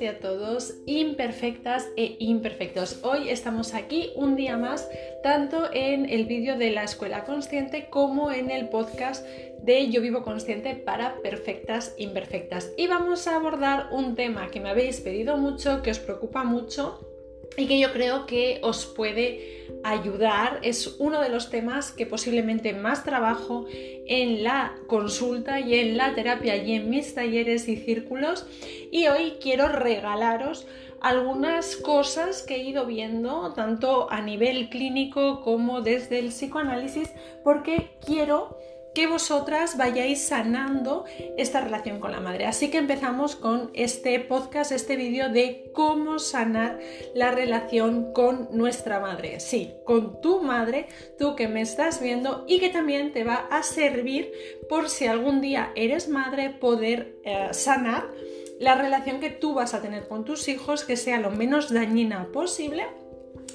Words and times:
y 0.00 0.06
a 0.06 0.18
todos, 0.18 0.74
imperfectas 0.86 1.88
e 1.96 2.16
imperfectos. 2.18 3.00
Hoy 3.02 3.30
estamos 3.30 3.72
aquí 3.72 4.10
un 4.16 4.36
día 4.36 4.56
más, 4.56 4.88
tanto 5.22 5.70
en 5.72 6.08
el 6.10 6.26
vídeo 6.26 6.58
de 6.58 6.70
la 6.70 6.82
Escuela 6.82 7.24
Consciente 7.24 7.88
como 7.88 8.30
en 8.30 8.50
el 8.50 8.68
podcast 8.68 9.26
de 9.62 9.88
Yo 9.88 10.02
Vivo 10.02 10.22
Consciente 10.22 10.74
para 10.74 11.20
Perfectas 11.22 11.94
Imperfectas. 11.98 12.72
Y 12.76 12.88
vamos 12.88 13.26
a 13.26 13.36
abordar 13.36 13.88
un 13.92 14.16
tema 14.16 14.50
que 14.50 14.60
me 14.60 14.70
habéis 14.70 15.00
pedido 15.00 15.36
mucho, 15.36 15.82
que 15.82 15.90
os 15.90 15.98
preocupa 15.98 16.44
mucho 16.44 17.05
y 17.56 17.66
que 17.66 17.78
yo 17.78 17.92
creo 17.92 18.26
que 18.26 18.60
os 18.62 18.86
puede 18.86 19.66
ayudar. 19.82 20.60
Es 20.62 20.96
uno 20.98 21.20
de 21.20 21.28
los 21.28 21.50
temas 21.50 21.92
que 21.92 22.06
posiblemente 22.06 22.72
más 22.72 23.04
trabajo 23.04 23.66
en 23.70 24.42
la 24.42 24.74
consulta 24.86 25.60
y 25.60 25.74
en 25.74 25.96
la 25.96 26.14
terapia 26.14 26.56
y 26.56 26.72
en 26.72 26.90
mis 26.90 27.14
talleres 27.14 27.68
y 27.68 27.76
círculos. 27.76 28.46
Y 28.90 29.06
hoy 29.06 29.34
quiero 29.40 29.68
regalaros 29.68 30.66
algunas 31.00 31.76
cosas 31.76 32.42
que 32.42 32.56
he 32.56 32.62
ido 32.62 32.86
viendo 32.86 33.52
tanto 33.54 34.10
a 34.10 34.22
nivel 34.22 34.68
clínico 34.70 35.42
como 35.42 35.82
desde 35.82 36.18
el 36.18 36.28
psicoanálisis 36.28 37.10
porque 37.44 37.90
quiero 38.04 38.58
que 38.96 39.06
vosotras 39.06 39.76
vayáis 39.76 40.26
sanando 40.26 41.04
esta 41.36 41.60
relación 41.60 42.00
con 42.00 42.12
la 42.12 42.20
madre. 42.20 42.46
Así 42.46 42.70
que 42.70 42.78
empezamos 42.78 43.36
con 43.36 43.70
este 43.74 44.18
podcast, 44.20 44.72
este 44.72 44.96
vídeo 44.96 45.28
de 45.28 45.70
cómo 45.74 46.18
sanar 46.18 46.78
la 47.14 47.30
relación 47.30 48.14
con 48.14 48.48
nuestra 48.52 48.98
madre. 48.98 49.38
Sí, 49.38 49.74
con 49.84 50.22
tu 50.22 50.40
madre, 50.40 50.88
tú 51.18 51.36
que 51.36 51.46
me 51.46 51.60
estás 51.60 52.00
viendo 52.00 52.46
y 52.48 52.58
que 52.58 52.70
también 52.70 53.12
te 53.12 53.22
va 53.22 53.46
a 53.50 53.62
servir 53.62 54.32
por 54.66 54.88
si 54.88 55.06
algún 55.06 55.42
día 55.42 55.72
eres 55.76 56.08
madre 56.08 56.48
poder 56.48 57.18
eh, 57.22 57.48
sanar 57.50 58.10
la 58.58 58.76
relación 58.76 59.20
que 59.20 59.28
tú 59.28 59.52
vas 59.52 59.74
a 59.74 59.82
tener 59.82 60.08
con 60.08 60.24
tus 60.24 60.48
hijos, 60.48 60.84
que 60.84 60.96
sea 60.96 61.20
lo 61.20 61.30
menos 61.30 61.70
dañina 61.70 62.32
posible 62.32 62.86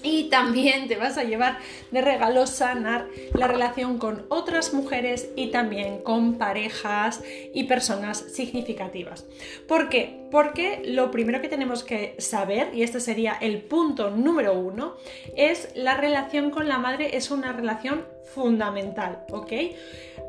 y 0.04 0.30
también 0.30 0.88
te 0.88 0.96
vas 0.96 1.18
a 1.18 1.24
llevar 1.24 1.60
de 1.92 2.02
regalo 2.02 2.48
sanar 2.48 3.08
la 3.34 3.48
relación 3.48 3.98
con 3.98 4.26
otras 4.30 4.74
mujeres 4.74 5.30
y 5.36 5.48
también 5.48 6.00
con 6.00 6.38
parejas 6.38 7.24
y 7.54 7.66
personas 7.66 8.18
significativas. 8.18 9.26
¿Por 9.68 9.90
qué? 9.90 10.28
Porque 10.32 10.82
lo 10.86 11.12
primero 11.12 11.42
que 11.42 11.50
tenemos 11.50 11.84
que 11.84 12.16
saber, 12.18 12.74
y 12.74 12.84
este 12.84 13.00
sería 13.00 13.38
el 13.42 13.62
punto 13.62 14.10
número 14.10 14.54
uno, 14.54 14.96
es 15.36 15.70
la 15.76 15.96
relación 15.96 16.52
con 16.52 16.68
la 16.68 16.78
madre 16.78 17.18
es 17.18 17.32
una 17.32 17.52
relación 17.52 18.06
fundamental, 18.34 19.26
¿ok? 19.32 19.52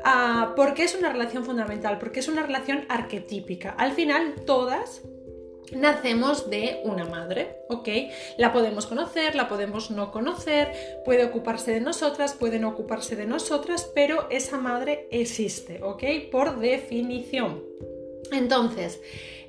Ah, 0.03 0.53
¿Por 0.55 0.73
qué 0.73 0.83
es 0.83 0.95
una 0.95 1.11
relación 1.11 1.45
fundamental? 1.45 1.97
Porque 1.99 2.19
es 2.19 2.27
una 2.27 2.43
relación 2.43 2.85
arquetípica. 2.89 3.71
Al 3.77 3.93
final, 3.93 4.35
todas 4.45 5.01
nacemos 5.71 6.49
de 6.49 6.81
una 6.83 7.05
madre, 7.05 7.57
¿ok? 7.69 7.89
La 8.37 8.53
podemos 8.53 8.85
conocer, 8.85 9.35
la 9.35 9.47
podemos 9.47 9.91
no 9.91 10.11
conocer, 10.11 10.71
puede 11.05 11.25
ocuparse 11.25 11.71
de 11.71 11.81
nosotras, 11.81 12.33
puede 12.33 12.59
no 12.59 12.69
ocuparse 12.69 13.15
de 13.15 13.25
nosotras, 13.25 13.89
pero 13.95 14.29
esa 14.29 14.57
madre 14.57 15.07
existe, 15.11 15.81
¿ok? 15.81 16.03
Por 16.31 16.59
definición. 16.59 17.63
Entonces, 18.31 18.99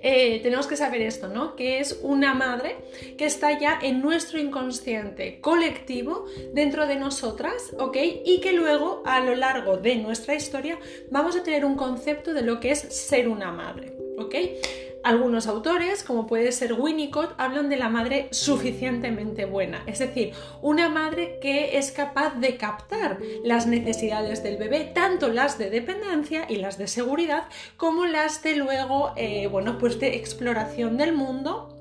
eh, 0.06 0.40
tenemos 0.42 0.66
que 0.66 0.76
saber 0.76 1.00
esto, 1.00 1.28
¿no? 1.28 1.56
Que 1.56 1.78
es 1.78 1.98
una 2.02 2.34
madre 2.34 2.76
que 3.16 3.24
está 3.24 3.58
ya 3.58 3.78
en 3.82 4.02
nuestro 4.02 4.38
inconsciente 4.38 5.40
colectivo 5.40 6.26
dentro 6.52 6.86
de 6.86 6.96
nosotras, 6.96 7.74
¿ok? 7.78 7.96
Y 8.22 8.42
que 8.42 8.52
luego 8.52 9.02
a 9.06 9.20
lo 9.20 9.34
largo 9.34 9.78
de 9.78 9.96
nuestra 9.96 10.34
historia 10.34 10.78
vamos 11.10 11.36
a 11.36 11.42
tener 11.42 11.64
un 11.64 11.76
concepto 11.76 12.34
de 12.34 12.42
lo 12.42 12.60
que 12.60 12.72
es 12.72 12.80
ser 12.80 13.28
una 13.28 13.50
madre, 13.50 13.96
¿ok? 14.18 14.34
Algunos 15.04 15.46
autores, 15.46 16.02
como 16.02 16.26
puede 16.26 16.50
ser 16.50 16.72
Winnicott, 16.72 17.34
hablan 17.36 17.68
de 17.68 17.76
la 17.76 17.90
madre 17.90 18.28
suficientemente 18.30 19.44
buena, 19.44 19.82
es 19.86 19.98
decir, 19.98 20.32
una 20.62 20.88
madre 20.88 21.38
que 21.42 21.76
es 21.76 21.92
capaz 21.92 22.40
de 22.40 22.56
captar 22.56 23.18
las 23.44 23.66
necesidades 23.66 24.42
del 24.42 24.56
bebé, 24.56 24.90
tanto 24.94 25.28
las 25.28 25.58
de 25.58 25.68
dependencia 25.68 26.46
y 26.48 26.56
las 26.56 26.78
de 26.78 26.88
seguridad, 26.88 27.44
como 27.76 28.06
las 28.06 28.42
de 28.42 28.56
luego, 28.56 29.12
eh, 29.16 29.46
bueno, 29.46 29.76
pues 29.76 30.00
de 30.00 30.16
exploración 30.16 30.96
del 30.96 31.12
mundo 31.12 31.73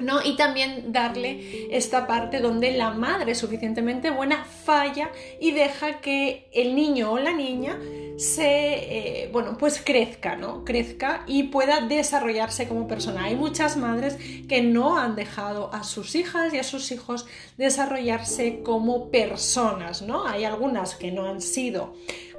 ¿No? 0.00 0.20
Y 0.24 0.36
también 0.36 0.92
darle 0.92 1.68
esta 1.70 2.06
parte 2.06 2.40
donde 2.40 2.72
la 2.72 2.90
madre 2.90 3.34
suficientemente 3.34 4.10
buena 4.10 4.44
falla 4.44 5.10
y 5.40 5.52
deja 5.52 6.00
que 6.00 6.48
el 6.52 6.74
niño 6.74 7.12
o 7.12 7.18
la 7.18 7.32
niña 7.32 7.78
se, 8.16 9.24
eh, 9.24 9.28
bueno, 9.32 9.56
pues 9.58 9.82
crezca, 9.84 10.36
¿no? 10.36 10.64
Crezca 10.64 11.24
y 11.26 11.44
pueda 11.44 11.80
desarrollarse 11.80 12.68
como 12.68 12.86
persona. 12.86 13.24
Hay 13.24 13.36
muchas 13.36 13.76
madres 13.76 14.16
que 14.48 14.62
no 14.62 14.96
han 14.96 15.16
dejado 15.16 15.72
a 15.72 15.84
sus 15.84 16.14
hijas 16.14 16.54
y 16.54 16.58
a 16.58 16.64
sus 16.64 16.90
hijos 16.92 17.26
desarrollarse 17.56 18.62
como 18.62 19.10
personas, 19.10 20.02
¿no? 20.02 20.26
Hay 20.26 20.44
algunas 20.44 20.94
que 20.94 21.10
no 21.10 21.26
han 21.26 21.40
sido 21.40 21.94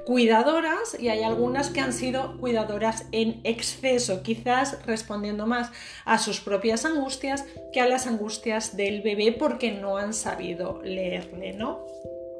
cuidadoras 0.06 0.96
y 0.98 1.08
hay 1.08 1.24
algunas 1.24 1.68
que 1.68 1.80
han 1.80 1.92
sido 1.92 2.38
cuidadoras 2.38 3.06
en 3.10 3.40
exceso, 3.42 4.22
quizás 4.22 4.84
respondiendo 4.86 5.46
más 5.46 5.70
a 6.04 6.18
sus 6.18 6.40
propias 6.40 6.84
angustias 6.84 7.44
que 7.72 7.80
a 7.80 7.88
las 7.88 8.06
angustias 8.06 8.76
del 8.76 9.02
bebé 9.02 9.32
porque 9.32 9.72
no 9.72 9.96
han 9.96 10.14
sabido 10.14 10.80
leerle, 10.82 11.52
¿no? 11.54 11.84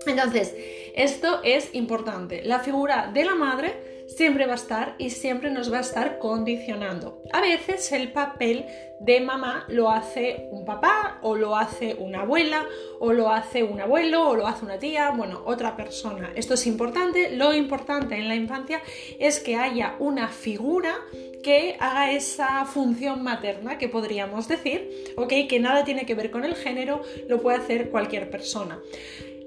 Entonces, 0.07 0.55
esto 0.95 1.41
es 1.43 1.75
importante. 1.75 2.43
La 2.45 2.61
figura 2.61 3.11
de 3.13 3.25
la 3.25 3.35
madre 3.35 3.96
siempre 4.07 4.47
va 4.47 4.53
a 4.53 4.57
estar 4.57 4.95
y 4.99 5.11
siempre 5.11 5.51
nos 5.51 5.73
va 5.73 5.79
a 5.79 5.83
estar 5.83 6.19
condicionando. 6.19 7.23
A 7.33 7.41
veces 7.41 7.93
el 7.93 8.13
papel 8.13 8.67
de 9.01 9.21
mamá 9.21 9.67
lo 9.69 9.91
hace 9.91 10.49
un 10.51 10.65
papá 10.65 11.19
o 11.23 11.37
lo 11.37 11.57
hace 11.57 11.95
una 11.99 12.23
abuela 12.23 12.67
o 12.99 13.13
lo 13.13 13.31
hace 13.31 13.63
un 13.63 13.81
abuelo 13.81 14.29
o 14.29 14.37
lo 14.37 14.47
hace 14.47 14.65
una 14.65 14.79
tía, 14.79 15.11
bueno, 15.11 15.43
otra 15.45 15.77
persona. 15.77 16.33
Esto 16.35 16.55
es 16.55 16.67
importante. 16.67 17.31
Lo 17.31 17.53
importante 17.53 18.15
en 18.15 18.29
la 18.29 18.35
infancia 18.35 18.81
es 19.19 19.41
que 19.41 19.57
haya 19.57 19.97
una 19.99 20.29
figura 20.29 20.95
que 21.43 21.77
haga 21.79 22.13
esa 22.13 22.65
función 22.65 23.23
materna 23.23 23.79
que 23.79 23.89
podríamos 23.89 24.49
decir, 24.49 25.15
¿ok? 25.17 25.33
Que 25.49 25.61
nada 25.61 25.85
tiene 25.85 26.07
que 26.07 26.15
ver 26.15 26.31
con 26.31 26.45
el 26.45 26.55
género, 26.55 27.03
lo 27.29 27.41
puede 27.41 27.59
hacer 27.59 27.91
cualquier 27.91 28.31
persona. 28.31 28.81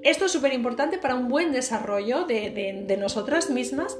Esto 0.02 0.24
es 0.24 0.32
súper 0.32 0.54
importante 0.54 0.96
para 0.96 1.14
un 1.14 1.28
buen 1.28 1.52
desarrollo 1.52 2.24
de, 2.24 2.50
de 2.86 2.96
nosotras 2.96 3.50
mismas 3.50 3.98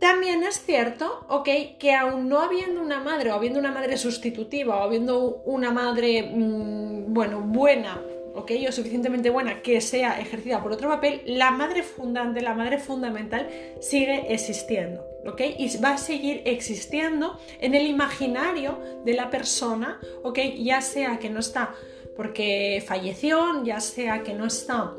también 0.00 0.44
es 0.44 0.60
cierto, 0.64 1.26
ok, 1.28 1.48
que 1.78 1.94
aún 1.94 2.28
no 2.28 2.40
habiendo 2.40 2.80
una 2.80 3.00
madre 3.00 3.32
o 3.32 3.34
habiendo 3.34 3.58
una 3.58 3.72
madre 3.72 3.96
sustitutiva 3.96 4.76
o 4.76 4.82
habiendo 4.82 5.42
una 5.44 5.70
madre, 5.70 6.22
mm, 6.22 7.12
bueno, 7.12 7.40
buena, 7.40 8.00
ok, 8.34 8.52
o 8.68 8.72
suficientemente 8.72 9.30
buena 9.30 9.60
que 9.60 9.80
sea 9.80 10.20
ejercida 10.20 10.62
por 10.62 10.72
otro 10.72 10.88
papel, 10.88 11.22
la 11.26 11.50
madre 11.50 11.82
fundante, 11.82 12.40
la 12.40 12.54
madre 12.54 12.78
fundamental 12.78 13.48
sigue 13.80 14.32
existiendo, 14.32 15.04
ok, 15.26 15.40
y 15.58 15.76
va 15.78 15.94
a 15.94 15.98
seguir 15.98 16.42
existiendo 16.44 17.38
en 17.60 17.74
el 17.74 17.86
imaginario 17.86 18.78
de 19.04 19.14
la 19.14 19.30
persona, 19.30 20.00
ok, 20.22 20.38
ya 20.58 20.80
sea 20.80 21.18
que 21.18 21.30
no 21.30 21.40
está 21.40 21.74
porque 22.18 22.82
falleció, 22.84 23.62
ya 23.62 23.78
sea 23.78 24.24
que 24.24 24.34
no 24.34 24.44
está 24.44 24.92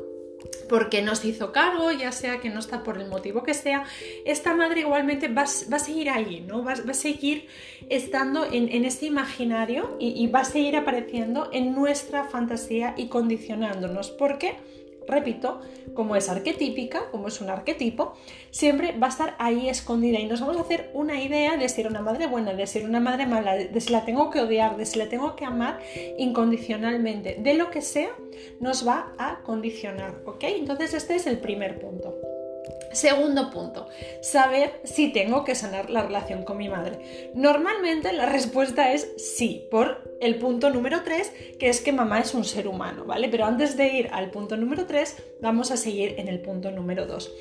porque 0.68 1.02
no 1.02 1.16
se 1.16 1.28
hizo 1.28 1.52
cargo, 1.52 1.90
ya 1.92 2.12
sea 2.12 2.40
que 2.40 2.50
no 2.50 2.60
está 2.60 2.82
por 2.82 2.98
el 2.98 3.08
motivo 3.08 3.42
que 3.42 3.54
sea, 3.54 3.84
esta 4.24 4.54
madre 4.54 4.80
igualmente 4.80 5.28
va, 5.28 5.42
a 5.42 5.78
seguir 5.78 6.10
ahí, 6.10 6.44
¿no? 6.46 6.64
Va, 6.64 6.72
a 6.72 6.94
seguir 6.94 7.46
estando 7.88 8.46
en, 8.50 8.84
este 8.84 9.06
imaginario 9.06 9.96
y, 9.98 10.22
y, 10.22 10.26
va 10.28 10.40
a 10.40 10.44
seguir 10.44 10.76
apareciendo 10.76 11.48
en 11.52 11.74
nuestra 11.74 12.24
fantasía 12.24 12.94
y 12.96 13.08
condicionándonos. 13.08 14.10
¿Por 14.10 14.38
qué? 14.38 14.54
Repito, 15.06 15.60
como 15.94 16.16
es 16.16 16.28
arquetípica, 16.28 17.10
como 17.10 17.28
es 17.28 17.40
un 17.40 17.50
arquetipo, 17.50 18.14
siempre 18.50 18.96
va 18.98 19.06
a 19.06 19.10
estar 19.10 19.34
ahí 19.38 19.68
escondida 19.68 20.18
y 20.18 20.26
nos 20.26 20.40
vamos 20.40 20.56
a 20.56 20.60
hacer 20.60 20.90
una 20.94 21.22
idea 21.22 21.56
de 21.56 21.68
ser 21.68 21.86
una 21.86 22.02
madre 22.02 22.26
buena, 22.26 22.54
de 22.54 22.66
ser 22.66 22.84
una 22.84 23.00
madre 23.00 23.26
mala, 23.26 23.56
de 23.56 23.80
si 23.80 23.92
la 23.92 24.04
tengo 24.04 24.30
que 24.30 24.40
odiar, 24.40 24.76
de 24.76 24.86
si 24.86 24.98
la 24.98 25.08
tengo 25.08 25.36
que 25.36 25.44
amar 25.44 25.80
incondicionalmente, 26.18 27.36
de 27.40 27.54
lo 27.54 27.70
que 27.70 27.82
sea, 27.82 28.10
nos 28.60 28.86
va 28.86 29.12
a 29.18 29.42
condicionar, 29.42 30.22
¿ok? 30.26 30.44
Entonces 30.44 30.94
este 30.94 31.16
es 31.16 31.26
el 31.26 31.38
primer 31.38 31.78
punto. 31.80 32.39
Segundo 32.92 33.50
punto, 33.50 33.86
saber 34.20 34.80
si 34.84 35.12
tengo 35.12 35.44
que 35.44 35.54
sanar 35.54 35.90
la 35.90 36.02
relación 36.02 36.42
con 36.42 36.56
mi 36.56 36.68
madre. 36.68 37.30
Normalmente 37.34 38.12
la 38.12 38.26
respuesta 38.26 38.92
es 38.92 39.12
sí, 39.16 39.68
por 39.70 40.10
el 40.20 40.36
punto 40.36 40.70
número 40.70 41.02
3, 41.02 41.32
que 41.58 41.68
es 41.68 41.80
que 41.80 41.92
mamá 41.92 42.20
es 42.20 42.34
un 42.34 42.44
ser 42.44 42.66
humano, 42.66 43.04
¿vale? 43.04 43.28
Pero 43.28 43.44
antes 43.44 43.76
de 43.76 43.88
ir 43.88 44.08
al 44.12 44.30
punto 44.30 44.56
número 44.56 44.86
3, 44.86 45.16
vamos 45.40 45.70
a 45.70 45.76
seguir 45.76 46.16
en 46.18 46.28
el 46.28 46.40
punto 46.40 46.70
número 46.70 47.06
2. 47.06 47.32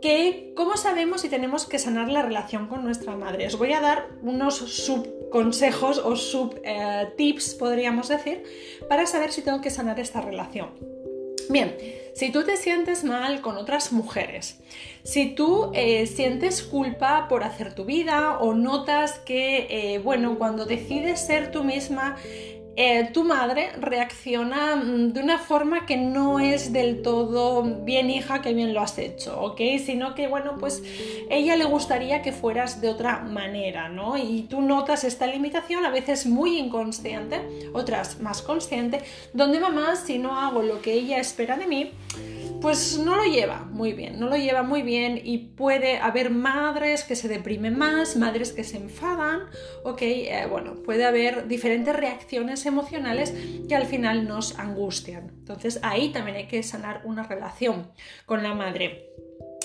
Que, 0.00 0.52
¿Cómo 0.54 0.76
sabemos 0.76 1.22
si 1.22 1.28
tenemos 1.28 1.66
que 1.66 1.78
sanar 1.78 2.08
la 2.08 2.22
relación 2.22 2.68
con 2.68 2.84
nuestra 2.84 3.16
madre? 3.16 3.46
Os 3.46 3.58
voy 3.58 3.72
a 3.72 3.80
dar 3.80 4.08
unos 4.22 4.56
subconsejos 4.56 5.98
o 5.98 6.14
sub 6.16 6.60
eh, 6.64 7.08
podríamos 7.58 8.08
decir, 8.08 8.44
para 8.88 9.06
saber 9.06 9.32
si 9.32 9.42
tengo 9.42 9.60
que 9.60 9.70
sanar 9.70 9.98
esta 9.98 10.20
relación. 10.20 10.95
Bien, 11.48 11.76
si 12.14 12.32
tú 12.32 12.44
te 12.44 12.56
sientes 12.56 13.04
mal 13.04 13.40
con 13.40 13.56
otras 13.56 13.92
mujeres, 13.92 14.58
si 15.04 15.34
tú 15.34 15.70
eh, 15.74 16.06
sientes 16.06 16.62
culpa 16.62 17.28
por 17.28 17.44
hacer 17.44 17.74
tu 17.74 17.84
vida 17.84 18.38
o 18.38 18.54
notas 18.54 19.18
que, 19.20 19.66
eh, 19.68 19.98
bueno, 19.98 20.38
cuando 20.38 20.64
decides 20.64 21.24
ser 21.24 21.52
tú 21.52 21.62
misma, 21.62 22.16
eh, 22.78 23.08
tu 23.12 23.24
madre 23.24 23.72
reacciona 23.80 24.76
mm, 24.76 25.12
de 25.14 25.20
una 25.22 25.38
forma 25.38 25.86
que 25.86 25.96
no 25.96 26.38
es 26.40 26.74
del 26.74 27.00
todo 27.00 27.62
bien 27.62 28.10
hija, 28.10 28.42
que 28.42 28.52
bien 28.52 28.74
lo 28.74 28.80
has 28.80 28.98
hecho, 28.98 29.40
¿ok? 29.40 29.60
Sino 29.84 30.14
que, 30.14 30.28
bueno, 30.28 30.56
pues 30.60 30.82
ella 31.30 31.56
le 31.56 31.64
gustaría 31.64 32.20
que 32.20 32.32
fueras 32.32 32.82
de 32.82 32.90
otra 32.90 33.20
manera, 33.20 33.88
¿no? 33.88 34.18
Y 34.18 34.42
tú 34.42 34.60
notas 34.60 35.04
esta 35.04 35.26
limitación, 35.26 35.86
a 35.86 35.90
veces 35.90 36.26
muy 36.26 36.58
inconsciente, 36.58 37.40
otras 37.72 38.20
más 38.20 38.42
consciente, 38.42 39.00
donde 39.32 39.58
mamá, 39.58 39.96
si 39.96 40.18
no 40.18 40.38
hago 40.38 40.62
lo 40.62 40.82
que 40.82 40.92
ella 40.92 41.18
espera 41.18 41.56
de 41.56 41.66
mí, 41.66 41.92
pues 42.60 42.98
no 42.98 43.16
lo 43.16 43.24
lleva 43.24 43.64
muy 43.64 43.92
bien, 43.92 44.18
no 44.18 44.28
lo 44.28 44.36
lleva 44.36 44.62
muy 44.62 44.82
bien 44.82 45.20
y 45.22 45.38
puede 45.38 45.98
haber 45.98 46.30
madres 46.30 47.04
que 47.04 47.16
se 47.16 47.28
deprimen 47.28 47.78
más, 47.78 48.16
madres 48.16 48.52
que 48.52 48.64
se 48.64 48.76
enfadan, 48.76 49.42
ok, 49.84 50.02
eh, 50.02 50.46
bueno, 50.50 50.74
puede 50.82 51.04
haber 51.04 51.48
diferentes 51.48 51.94
reacciones 51.94 52.66
emocionales 52.66 53.34
que 53.68 53.74
al 53.74 53.86
final 53.86 54.26
nos 54.26 54.58
angustian. 54.58 55.28
Entonces 55.28 55.80
ahí 55.82 56.10
también 56.10 56.36
hay 56.36 56.46
que 56.46 56.62
sanar 56.62 57.02
una 57.04 57.22
relación 57.22 57.90
con 58.26 58.42
la 58.42 58.54
madre 58.54 59.06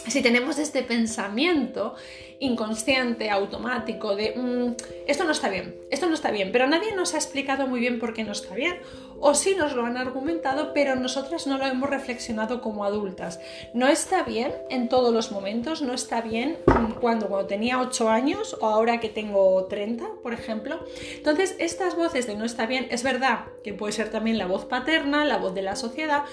si 0.08 0.22
tenemos 0.22 0.58
este 0.58 0.82
pensamiento 0.84 1.96
inconsciente, 2.42 3.30
automático, 3.30 4.16
de 4.16 4.34
mm, 4.36 4.76
esto 5.08 5.24
no 5.24 5.32
está 5.32 5.48
bien, 5.48 5.76
esto 5.90 6.08
no 6.08 6.16
está 6.16 6.32
bien, 6.32 6.52
pero 6.52 6.68
nadie 6.68 6.94
nos 6.96 7.14
ha 7.14 7.18
explicado 7.18 7.68
muy 7.68 7.80
bien 7.80 8.00
por 8.00 8.14
qué 8.14 8.24
no 8.24 8.32
está 8.32 8.56
bien, 8.56 8.80
o 9.22 9.36
sí 9.36 9.56
nos 9.56 9.74
lo 9.74 9.86
han 9.86 9.96
argumentado, 9.96 10.74
pero 10.74 10.96
nosotras 10.96 11.46
no 11.46 11.58
lo 11.58 11.66
hemos 11.66 11.90
reflexionado 11.90 12.62
como 12.62 12.84
adultas. 12.84 13.40
No 13.74 13.88
está 13.88 14.24
bien 14.24 14.52
en 14.70 14.90
todos 14.90 15.14
los 15.14 15.32
momentos, 15.32 15.84
no 15.84 15.94
está 15.94 16.22
bien 16.22 16.58
cuando, 17.00 17.28
cuando 17.28 17.46
tenía 17.46 17.80
8 17.80 18.10
años 18.10 18.58
o 18.60 18.66
ahora 18.66 19.00
que 19.00 19.10
tengo 19.10 19.66
30, 19.66 20.06
por 20.24 20.34
ejemplo. 20.34 20.80
Entonces, 21.16 21.56
estas 21.60 21.96
voces 21.96 22.26
de 22.26 22.36
no 22.36 22.46
está 22.46 22.66
bien, 22.66 22.88
es 22.90 23.04
verdad 23.04 23.46
que 23.64 23.74
puede 23.74 23.94
ser 23.94 24.10
también 24.10 24.40
la 24.40 24.48
voz 24.48 24.66
paterna, 24.66 25.24
la 25.24 25.38
voz 25.38 25.54
de 25.54 25.62
la 25.62 25.76
sociedad, 25.76 26.24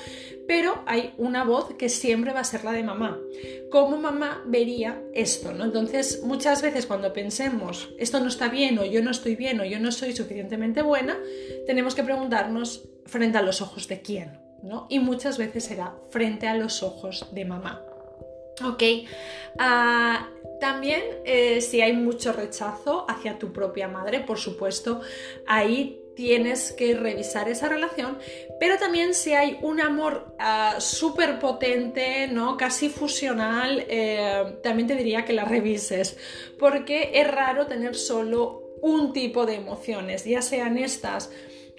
pero 0.47 0.83
hay 0.87 1.13
una 1.19 1.45
voz 1.45 1.75
que 1.75 1.91
siempre 1.91 2.33
va 2.33 2.41
a 2.41 2.45
ser 2.45 2.65
la 2.65 2.73
de 2.73 2.83
mamá. 2.83 3.19
¿Cómo 3.71 3.99
mamá 3.99 4.43
vería 4.47 5.03
esto? 5.13 5.53
¿no? 5.53 5.65
Entonces, 5.65 5.98
muchas 6.23 6.63
veces 6.63 6.87
cuando 6.87 7.13
pensemos 7.13 7.91
esto 7.99 8.21
no 8.21 8.29
está 8.29 8.49
bien 8.49 8.79
o 8.79 8.85
yo 8.85 9.03
no 9.03 9.11
estoy 9.11 9.37
bien 9.37 9.61
o 9.61 9.65
yo 9.65 9.81
no 9.81 9.93
soy 9.93 10.15
suficientemente 10.15 10.83
buena, 10.83 11.19
tenemos 11.67 11.95
que 11.95 12.03
preguntarnos 12.03 12.89
frente 13.07 13.39
a 13.39 13.43
los 13.43 13.61
ojos 13.61 13.89
de 13.89 14.01
quién. 14.03 14.49
¿no? 14.63 14.87
Y 14.89 14.99
muchas 14.99 15.39
veces 15.39 15.65
será 15.65 15.95
frente 16.11 16.49
a 16.49 16.55
los 16.55 16.83
ojos 16.83 17.27
de 17.33 17.45
mamá. 17.45 17.83
Ok, 18.65 18.83
ah, 19.59 20.29
también 20.61 21.03
eh, 21.25 21.61
si 21.61 21.81
hay 21.81 21.93
mucho 21.93 22.33
rechazo 22.33 23.07
hacia 23.09 23.39
tu 23.39 23.53
propia 23.53 23.87
madre, 23.87 24.19
por 24.21 24.39
supuesto, 24.39 25.01
ahí 25.47 26.01
tienes 26.19 26.73
que 26.73 26.97
revisar 26.97 27.49
esa 27.49 27.69
relación, 27.69 28.19
pero 28.59 28.77
también 28.77 29.15
si 29.15 29.35
hay 29.35 29.57
un 29.63 29.81
amor 29.81 30.35
uh, 30.41 30.81
súper 30.81 31.39
potente, 31.39 32.27
¿no? 32.27 32.57
casi 32.57 32.89
fusional, 32.89 33.85
eh, 33.89 34.57
también 34.61 34.89
te 34.89 34.97
diría 34.97 35.25
que 35.25 35.33
la 35.33 35.45
revises, 35.45 36.17
porque 36.59 37.13
es 37.15 37.31
raro 37.31 37.69
tener 37.69 37.95
solo 37.95 38.65
un 38.83 39.13
tipo 39.13 39.47
de 39.47 39.55
emociones, 39.55 40.25
ya 40.25 40.43
sean 40.43 40.77
estas 40.77 41.31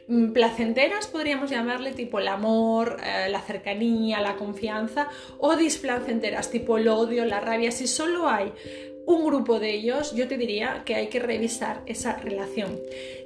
mm, 0.07 0.31
placenteras, 0.31 1.07
podríamos 1.07 1.50
llamarle 1.50 1.91
tipo 1.91 2.19
el 2.19 2.30
amor, 2.30 2.95
eh, 3.03 3.27
la 3.30 3.41
cercanía, 3.41 4.21
la 4.21 4.38
confianza, 4.38 5.09
o 5.38 5.57
displacenteras, 5.57 6.50
tipo 6.50 6.77
el 6.77 6.88
odio, 6.88 7.25
la 7.25 7.41
rabia. 7.41 7.74
Si 7.74 7.88
solo 7.88 8.30
hay 8.30 8.53
un 9.10 9.26
grupo 9.26 9.60
de 9.60 9.74
ellos, 9.74 10.14
yo 10.14 10.28
te 10.28 10.38
diría 10.38 10.84
que 10.86 10.94
hay 10.94 11.08
que 11.08 11.20
revisar 11.20 11.82
esa 11.88 12.18
relación. 12.18 12.80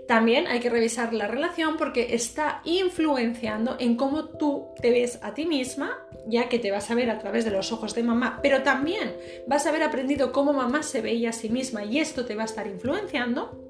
También 0.08 0.48
hay 0.48 0.62
que 0.62 0.70
revisar 0.70 1.14
la 1.14 1.28
relación 1.28 1.76
porque 1.76 2.16
está 2.16 2.62
influenciando 2.64 3.76
en 3.80 3.98
cómo 3.98 4.30
tú 4.30 4.70
te 4.82 4.92
ves 4.92 5.20
a 5.22 5.34
ti 5.34 5.46
misma, 5.46 6.00
ya 6.26 6.48
que 6.48 6.58
te 6.58 6.72
vas 6.72 6.90
a 6.90 6.96
ver 6.96 7.10
a 7.10 7.20
través 7.20 7.44
de 7.44 7.52
los 7.52 7.74
ojos 7.74 7.94
de 7.96 8.04
mamá, 8.04 8.40
pero 8.42 8.64
también 8.64 9.14
vas 9.46 9.66
a 9.66 9.70
haber 9.70 9.84
aprendido 9.84 10.32
cómo 10.32 10.54
mamá 10.54 10.84
se 10.84 11.02
veía 11.02 11.32
a 11.32 11.34
sí 11.34 11.50
misma 11.50 11.84
y 11.84 12.00
esto 12.00 12.24
te 12.24 12.36
va 12.36 12.44
a 12.44 12.46
estar 12.46 12.66
influenciando. 12.66 13.62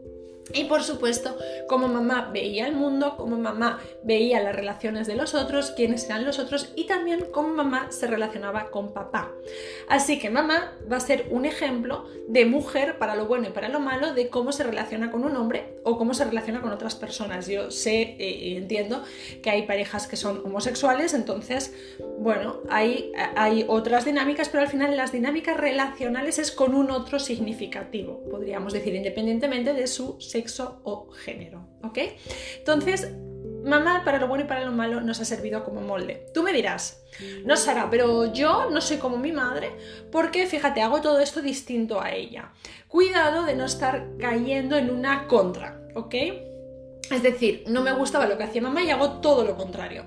Y 0.51 0.65
por 0.65 0.83
supuesto, 0.83 1.37
como 1.67 1.87
mamá 1.87 2.29
veía 2.33 2.67
el 2.67 2.75
mundo, 2.75 3.15
como 3.15 3.37
mamá 3.37 3.79
veía 4.03 4.41
las 4.41 4.55
relaciones 4.55 5.07
de 5.07 5.15
los 5.15 5.33
otros, 5.33 5.71
quiénes 5.71 6.05
eran 6.05 6.25
los 6.25 6.39
otros 6.39 6.73
y 6.75 6.85
también 6.85 7.25
cómo 7.31 7.49
mamá 7.49 7.91
se 7.91 8.07
relacionaba 8.07 8.69
con 8.69 8.93
papá. 8.93 9.31
Así 9.87 10.19
que 10.19 10.29
mamá 10.29 10.73
va 10.91 10.97
a 10.97 10.99
ser 10.99 11.27
un 11.29 11.45
ejemplo 11.45 12.05
de 12.27 12.45
mujer 12.45 12.97
para 12.97 13.15
lo 13.15 13.25
bueno 13.25 13.47
y 13.47 13.51
para 13.51 13.69
lo 13.69 13.79
malo, 13.79 14.13
de 14.13 14.29
cómo 14.29 14.51
se 14.51 14.63
relaciona 14.63 15.11
con 15.11 15.23
un 15.23 15.35
hombre 15.37 15.75
o 15.83 15.97
cómo 15.97 16.13
se 16.13 16.25
relaciona 16.25 16.61
con 16.61 16.71
otras 16.71 16.95
personas. 16.95 17.47
Yo 17.47 17.71
sé 17.71 18.15
y 18.19 18.57
entiendo 18.57 19.03
que 19.41 19.49
hay 19.49 19.63
parejas 19.63 20.07
que 20.07 20.17
son 20.17 20.41
homosexuales, 20.45 21.13
entonces, 21.13 21.73
bueno, 22.19 22.61
hay, 22.69 23.11
hay 23.35 23.65
otras 23.67 24.05
dinámicas, 24.05 24.49
pero 24.49 24.63
al 24.63 24.69
final 24.69 24.95
las 24.97 25.11
dinámicas 25.11 25.57
relacionales 25.57 26.39
es 26.39 26.51
con 26.51 26.75
un 26.75 26.91
otro 26.91 27.19
significativo, 27.19 28.21
podríamos 28.29 28.73
decir, 28.73 28.93
independientemente 28.95 29.73
de 29.73 29.87
su 29.87 30.15
sexo 30.33 30.81
o 30.83 31.12
género, 31.12 31.68
¿ok? 31.83 32.00
Entonces, 32.57 33.07
mamá 33.63 34.01
para 34.03 34.19
lo 34.19 34.27
bueno 34.27 34.45
y 34.45 34.47
para 34.47 34.65
lo 34.65 34.71
malo 34.71 35.00
nos 35.01 35.19
ha 35.21 35.25
servido 35.25 35.63
como 35.63 35.81
molde. 35.81 36.25
Tú 36.33 36.41
me 36.41 36.51
dirás, 36.51 37.03
no 37.45 37.56
Sara, 37.56 37.89
pero 37.89 38.33
yo 38.33 38.69
no 38.71 38.81
soy 38.81 38.97
como 38.97 39.18
mi 39.18 39.31
madre 39.31 39.71
porque 40.12 40.47
fíjate, 40.47 40.81
hago 40.81 41.01
todo 41.01 41.19
esto 41.19 41.41
distinto 41.41 42.01
a 42.01 42.12
ella. 42.12 42.51
Cuidado 42.88 43.45
de 43.45 43.56
no 43.56 43.65
estar 43.65 44.07
cayendo 44.19 44.75
en 44.75 44.89
una 44.89 45.27
contra, 45.27 45.80
¿ok? 45.95 46.15
Es 47.12 47.21
decir, 47.21 47.63
no 47.68 47.81
me 47.81 47.94
gustaba 47.94 48.25
lo 48.25 48.38
que 48.38 48.44
hacía 48.45 48.62
mamá 48.62 48.81
y 48.83 48.89
hago 48.89 49.21
todo 49.21 49.44
lo 49.45 49.56
contrario. 49.56 50.06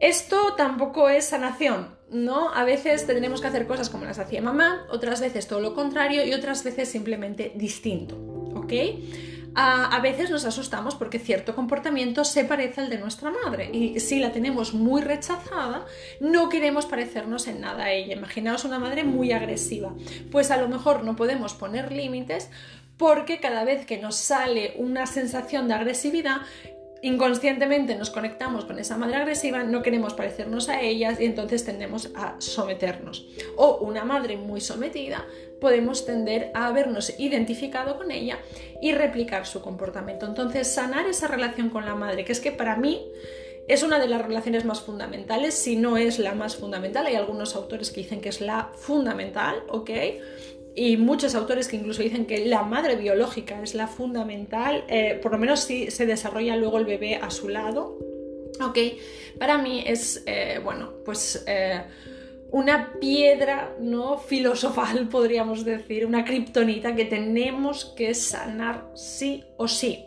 Esto 0.00 0.54
tampoco 0.56 1.08
es 1.08 1.26
sanación, 1.26 1.96
¿no? 2.10 2.52
A 2.52 2.64
veces 2.64 3.06
tenemos 3.06 3.40
que 3.40 3.48
hacer 3.48 3.66
cosas 3.66 3.90
como 3.90 4.04
las 4.04 4.18
hacía 4.18 4.42
mamá, 4.42 4.86
otras 4.90 5.20
veces 5.20 5.46
todo 5.46 5.60
lo 5.60 5.74
contrario 5.74 6.24
y 6.26 6.34
otras 6.34 6.64
veces 6.64 6.88
simplemente 6.88 7.52
distinto. 7.54 8.33
A, 9.56 10.00
veces 10.00 10.30
nos 10.30 10.44
asustamos 10.44 10.96
porque 10.96 11.20
cierto 11.20 11.54
comportamiento 11.54 12.24
se 12.24 12.44
parece 12.44 12.80
al 12.80 12.90
de 12.90 12.98
nuestra 12.98 13.30
madre 13.30 13.70
y 13.72 14.00
si 14.00 14.18
la 14.18 14.32
tenemos 14.32 14.74
muy 14.74 15.00
rechazada, 15.00 15.86
no 16.20 16.48
queremos 16.48 16.86
parecernos 16.86 17.46
en 17.46 17.60
nada 17.60 17.84
a 17.84 17.92
ella. 17.92 18.14
Imaginaos 18.14 18.64
una 18.64 18.80
madre 18.80 19.04
muy 19.04 19.30
agresiva. 19.30 19.94
Pues 20.32 20.50
a 20.50 20.56
lo 20.56 20.68
mejor 20.68 21.04
no 21.04 21.14
podemos 21.14 21.54
poner 21.54 21.92
límites 21.92 22.50
porque 22.96 23.38
cada 23.38 23.64
vez 23.64 23.86
que 23.86 23.98
nos 23.98 24.16
sale 24.16 24.74
una 24.76 25.06
sensación 25.06 25.68
de 25.68 25.74
agresividad, 25.74 26.38
inconscientemente 27.04 27.94
nos 27.96 28.10
conectamos 28.10 28.64
con 28.64 28.78
esa 28.78 28.96
madre 28.96 29.16
agresiva, 29.16 29.62
no 29.62 29.82
queremos 29.82 30.14
parecernos 30.14 30.68
a 30.68 30.80
ellas 30.80 31.20
y 31.20 31.26
entonces 31.26 31.64
tendemos 31.64 32.10
a 32.14 32.36
someternos. 32.38 33.28
O 33.56 33.76
una 33.78 34.04
madre 34.04 34.36
muy 34.38 34.60
sometida, 34.60 35.26
podemos 35.60 36.06
tender 36.06 36.50
a 36.54 36.66
habernos 36.66 37.18
identificado 37.20 37.98
con 37.98 38.10
ella 38.10 38.38
y 38.80 38.92
replicar 38.92 39.46
su 39.46 39.60
comportamiento. 39.60 40.26
Entonces, 40.26 40.72
sanar 40.72 41.06
esa 41.06 41.28
relación 41.28 41.68
con 41.68 41.84
la 41.84 41.94
madre, 41.94 42.24
que 42.24 42.32
es 42.32 42.40
que 42.40 42.52
para 42.52 42.76
mí 42.76 43.06
es 43.68 43.82
una 43.82 43.98
de 43.98 44.08
las 44.08 44.22
relaciones 44.22 44.64
más 44.64 44.80
fundamentales, 44.80 45.54
si 45.54 45.76
no 45.76 45.96
es 45.96 46.18
la 46.18 46.34
más 46.34 46.56
fundamental. 46.56 47.06
Hay 47.06 47.16
algunos 47.16 47.54
autores 47.54 47.90
que 47.90 48.00
dicen 48.00 48.20
que 48.20 48.28
es 48.28 48.40
la 48.40 48.70
fundamental, 48.74 49.62
¿ok? 49.68 49.90
Y 50.76 50.96
muchos 50.96 51.34
autores 51.34 51.68
que 51.68 51.76
incluso 51.76 52.02
dicen 52.02 52.26
que 52.26 52.44
la 52.46 52.62
madre 52.62 52.96
biológica 52.96 53.62
es 53.62 53.74
la 53.74 53.86
fundamental, 53.86 54.84
eh, 54.88 55.18
por 55.22 55.32
lo 55.32 55.38
menos 55.38 55.60
si 55.60 55.90
se 55.90 56.06
desarrolla 56.06 56.56
luego 56.56 56.78
el 56.78 56.84
bebé 56.84 57.16
a 57.16 57.30
su 57.30 57.48
lado. 57.48 57.98
Ok, 58.60 58.78
para 59.38 59.58
mí 59.58 59.84
es, 59.86 60.22
eh, 60.26 60.60
bueno, 60.62 60.92
pues 61.04 61.44
eh, 61.46 61.82
una 62.50 62.92
piedra 63.00 63.74
no 63.80 64.18
filosofal, 64.18 65.08
podríamos 65.10 65.64
decir, 65.64 66.06
una 66.06 66.24
kriptonita 66.24 66.94
que 66.94 67.04
tenemos 67.04 67.84
que 67.96 68.14
sanar 68.14 68.90
sí 68.94 69.44
o 69.56 69.66
sí. 69.66 70.04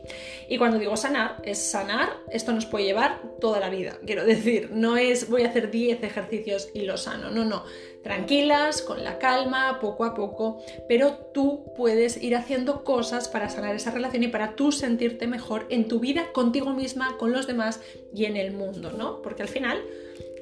Y 0.47 0.57
cuando 0.57 0.79
digo 0.79 0.95
sanar, 0.95 1.41
es 1.43 1.59
sanar, 1.59 2.09
esto 2.31 2.53
nos 2.53 2.65
puede 2.65 2.85
llevar 2.85 3.21
toda 3.41 3.59
la 3.59 3.69
vida, 3.69 3.99
quiero 4.05 4.23
decir, 4.23 4.69
no 4.71 4.95
es 4.95 5.29
voy 5.29 5.43
a 5.43 5.49
hacer 5.49 5.71
10 5.71 6.03
ejercicios 6.03 6.69
y 6.73 6.83
lo 6.83 6.95
sano, 6.95 7.29
no, 7.29 7.43
no, 7.43 7.65
tranquilas, 8.07 8.81
con 8.81 9.03
la 9.03 9.19
calma, 9.19 9.79
poco 9.81 10.05
a 10.05 10.13
poco, 10.13 10.63
pero 10.87 11.17
tú 11.33 11.73
puedes 11.75 12.23
ir 12.23 12.37
haciendo 12.37 12.85
cosas 12.85 13.27
para 13.27 13.49
sanar 13.49 13.75
esa 13.75 13.91
relación 13.91 14.23
y 14.23 14.29
para 14.29 14.55
tú 14.55 14.71
sentirte 14.71 15.27
mejor 15.27 15.65
en 15.69 15.89
tu 15.89 15.99
vida, 15.99 16.31
contigo 16.31 16.71
misma, 16.71 17.17
con 17.17 17.33
los 17.33 17.47
demás 17.47 17.81
y 18.13 18.23
en 18.23 18.37
el 18.37 18.53
mundo, 18.53 18.93
¿no? 18.93 19.21
Porque 19.21 19.41
al 19.41 19.49
final 19.49 19.83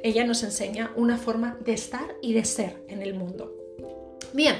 ella 0.03 0.25
nos 0.25 0.43
enseña 0.43 0.91
una 0.95 1.17
forma 1.17 1.57
de 1.65 1.73
estar 1.73 2.15
y 2.21 2.33
de 2.33 2.45
ser 2.45 2.83
en 2.87 3.01
el 3.01 3.15
mundo. 3.15 3.51
Bien, 4.33 4.55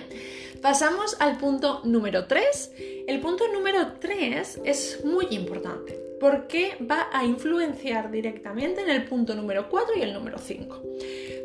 pasamos 0.60 1.16
al 1.20 1.38
punto 1.38 1.82
número 1.84 2.26
3. 2.26 2.72
El 3.08 3.20
punto 3.20 3.48
número 3.54 3.94
3 4.00 4.62
es 4.66 5.06
muy 5.06 5.28
importante. 5.30 6.02
porque 6.18 6.78
va 6.90 7.10
a 7.12 7.26
influenciar 7.26 8.10
directamente 8.10 8.82
en 8.82 8.90
el 8.90 9.06
punto 9.06 9.36
número 9.36 9.70
4 9.70 9.98
y 9.98 10.02
el 10.02 10.14
número 10.14 10.38
5. 10.40 10.82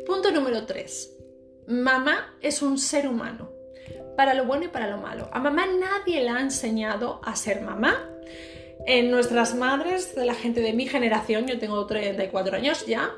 Punto 0.07 0.31
número 0.31 0.65
3. 0.65 1.20
Mamá 1.71 2.35
es 2.41 2.61
un 2.61 2.77
ser 2.77 3.07
humano, 3.07 3.49
para 4.17 4.33
lo 4.33 4.43
bueno 4.43 4.65
y 4.65 4.67
para 4.67 4.89
lo 4.89 4.97
malo. 4.97 5.29
A 5.31 5.39
mamá 5.39 5.65
nadie 5.65 6.21
le 6.21 6.29
ha 6.29 6.41
enseñado 6.41 7.21
a 7.23 7.33
ser 7.37 7.61
mamá 7.61 8.10
en 8.85 9.11
nuestras 9.11 9.55
madres, 9.55 10.15
de 10.15 10.25
la 10.25 10.33
gente 10.33 10.61
de 10.61 10.73
mi 10.73 10.87
generación, 10.87 11.47
yo 11.47 11.59
tengo 11.59 11.85
34 11.85 12.55
años 12.57 12.85
ya, 12.85 13.11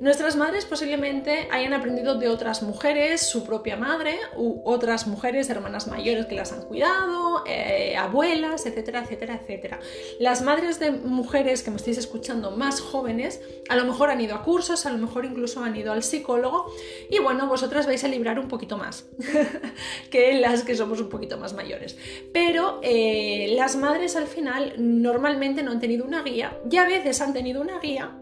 nuestras 0.00 0.36
madres 0.36 0.64
posiblemente 0.64 1.48
hayan 1.50 1.72
aprendido 1.72 2.14
de 2.14 2.28
otras 2.28 2.62
mujeres, 2.62 3.22
su 3.22 3.44
propia 3.44 3.76
madre, 3.76 4.16
u 4.36 4.62
otras 4.64 5.08
mujeres, 5.08 5.50
hermanas 5.50 5.88
mayores 5.88 6.26
que 6.26 6.36
las 6.36 6.52
han 6.52 6.62
cuidado, 6.62 7.42
eh, 7.48 7.96
abuelas, 7.96 8.64
etcétera, 8.66 9.02
etcétera, 9.02 9.40
etcétera. 9.42 9.80
Las 10.20 10.42
madres 10.42 10.78
de 10.78 10.92
mujeres 10.92 11.64
que 11.64 11.70
me 11.70 11.76
estáis 11.78 11.98
escuchando 11.98 12.52
más 12.52 12.80
jóvenes, 12.80 13.40
a 13.68 13.74
lo 13.74 13.84
mejor 13.86 14.10
han 14.10 14.20
ido 14.20 14.36
a 14.36 14.44
cursos, 14.44 14.86
a 14.86 14.92
lo 14.92 14.98
mejor 14.98 15.24
incluso 15.24 15.64
han 15.64 15.74
ido 15.74 15.92
al 15.92 16.04
psicólogo, 16.04 16.72
y 17.10 17.18
bueno, 17.18 17.48
vosotras 17.48 17.86
vais 17.86 18.04
a 18.04 18.08
librar 18.08 18.38
un 18.38 18.46
poquito 18.46 18.76
más 18.76 19.08
que 20.10 20.34
las 20.34 20.62
que 20.62 20.76
somos 20.76 21.00
un 21.00 21.08
poquito 21.08 21.38
más 21.38 21.54
mayores. 21.54 21.96
Pero 22.32 22.78
eh, 22.84 23.52
las 23.56 23.74
madres 23.74 24.14
al 24.14 24.28
final 24.28 24.74
no 24.78 25.07
normalmente 25.08 25.62
no 25.62 25.72
han 25.72 25.80
tenido 25.80 26.04
una 26.04 26.22
guía 26.22 26.56
y 26.70 26.76
a 26.76 26.84
veces 26.84 27.20
han 27.20 27.32
tenido 27.32 27.60
una 27.60 27.78
guía 27.80 28.12